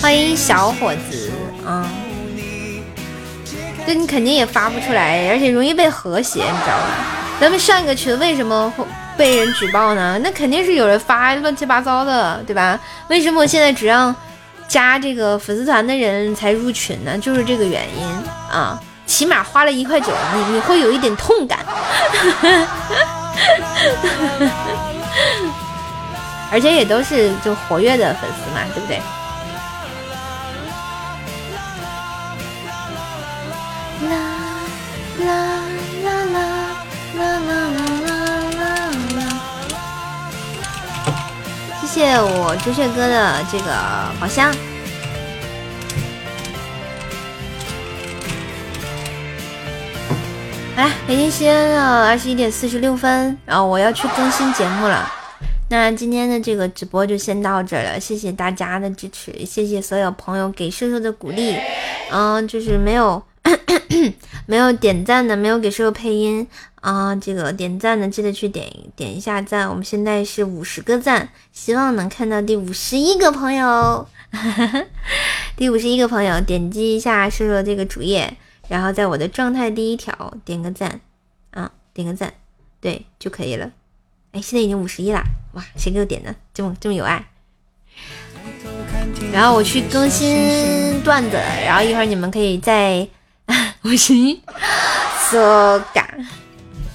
[0.00, 1.30] 欢迎小伙子，
[1.64, 1.90] 啊，
[3.86, 6.84] 这你肯定也发不出来，而且容易被和谐，你知道吧？
[7.40, 8.84] 咱们上一个群为什么会
[9.16, 10.20] 被人举报呢？
[10.22, 12.78] 那肯定是有人发乱七八糟的，对吧？
[13.08, 14.14] 为什么我现在只让
[14.68, 17.16] 加这个粉丝团的人才入群呢？
[17.16, 18.06] 就是这个原因
[18.50, 18.78] 啊。
[19.10, 21.58] 起码花了一块九，你你会有一点痛感，
[26.52, 29.02] 而且也都是就活跃的粉丝嘛，对不对？
[34.08, 34.14] 啦
[35.18, 35.26] 啦
[36.04, 36.46] 啦啦
[37.18, 38.14] 啦啦啦
[38.56, 38.62] 啦
[39.16, 39.20] 啦！
[41.80, 43.66] 谢谢我朱雀哥的这个
[44.20, 44.54] 宝箱。
[50.76, 55.10] 来，北京时间啊，二十一点四十六分，然后我要去更新节目了。
[55.68, 61.54] 那今天的这个直播就先到这了，谢谢大家的支持，谢谢所有朋友给瘦瘦的鼓励。
[62.10, 63.22] 嗯，就是没有
[64.46, 66.46] 没有点赞的，没有给瘦瘦配音
[66.80, 68.66] 啊，这个点赞的记得去点
[68.96, 69.68] 点一下赞。
[69.68, 74.08] 我们现在是五十个赞，希望能看到第五十一个朋友，
[75.56, 78.34] 第五十一个朋友点击一下瘦瘦这个主页。
[78.70, 81.00] 然后在我的状态第一条点个赞，
[81.50, 82.32] 啊，点个赞，
[82.80, 83.72] 对就可以了。
[84.30, 85.20] 哎，现在已经五十一了，
[85.54, 86.32] 哇，谁给我点的？
[86.54, 87.26] 这么这么有爱。
[89.32, 91.36] 然后我去更新段子，
[91.66, 93.08] 然后一会儿你们可以在
[93.82, 94.40] 五十一
[95.28, 96.08] ，so 嘎，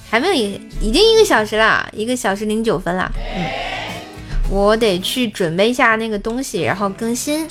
[0.08, 3.12] 还没有一，已经一个小时了，一个小时零九分了。
[3.36, 3.46] 嗯，
[4.48, 7.46] 我得去准备一下那个东西，然后更新，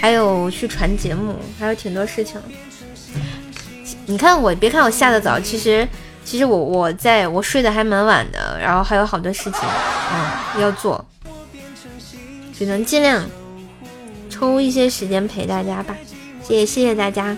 [0.00, 2.40] 还有去传节目，还有挺多事情。
[4.12, 5.88] 你看我，别看我下的早，其实
[6.22, 9.54] 其实我我在我睡得还蛮晚的，然后还有好多事情，
[10.12, 11.02] 嗯，要做，
[12.52, 13.24] 只能尽量
[14.28, 15.96] 抽一些时间陪大家吧。
[16.42, 17.24] 谢谢谢谢大家。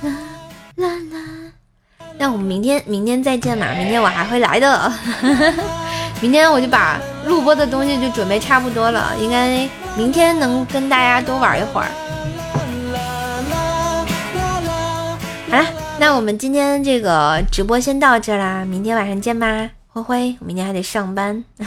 [0.00, 0.12] 啦
[0.76, 1.18] 啦啦，
[2.18, 4.92] 那我们明天明天再见嘛，明天我还会来的。
[6.22, 11.88] 明天我就把录播的东西就准备差不多了，应该明天能跟大家多玩一会儿。
[15.50, 15.64] 好了，
[15.98, 21.66] 那我们今天这个直播先到这啦，明天晚上见吧，灰灰，我明天还得上班，啊，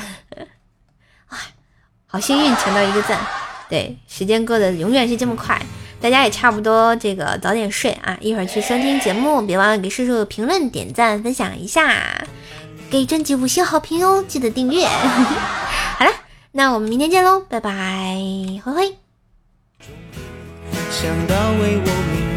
[2.05, 3.19] 好幸运抢到一个赞，
[3.67, 5.59] 对，时间过得永远是这么快，
[5.99, 12.23] 大家也差不多这个早点睡啊，一会儿去收听节目，别忘了给叔叔评论、点赞、分享一下，
[12.91, 14.85] 给专辑五星好评哦，记得订阅。
[15.97, 16.11] 好了，
[16.51, 17.71] 那我们明天见喽，拜拜，
[18.63, 18.95] 灰灰。
[20.91, 22.30] 想到为我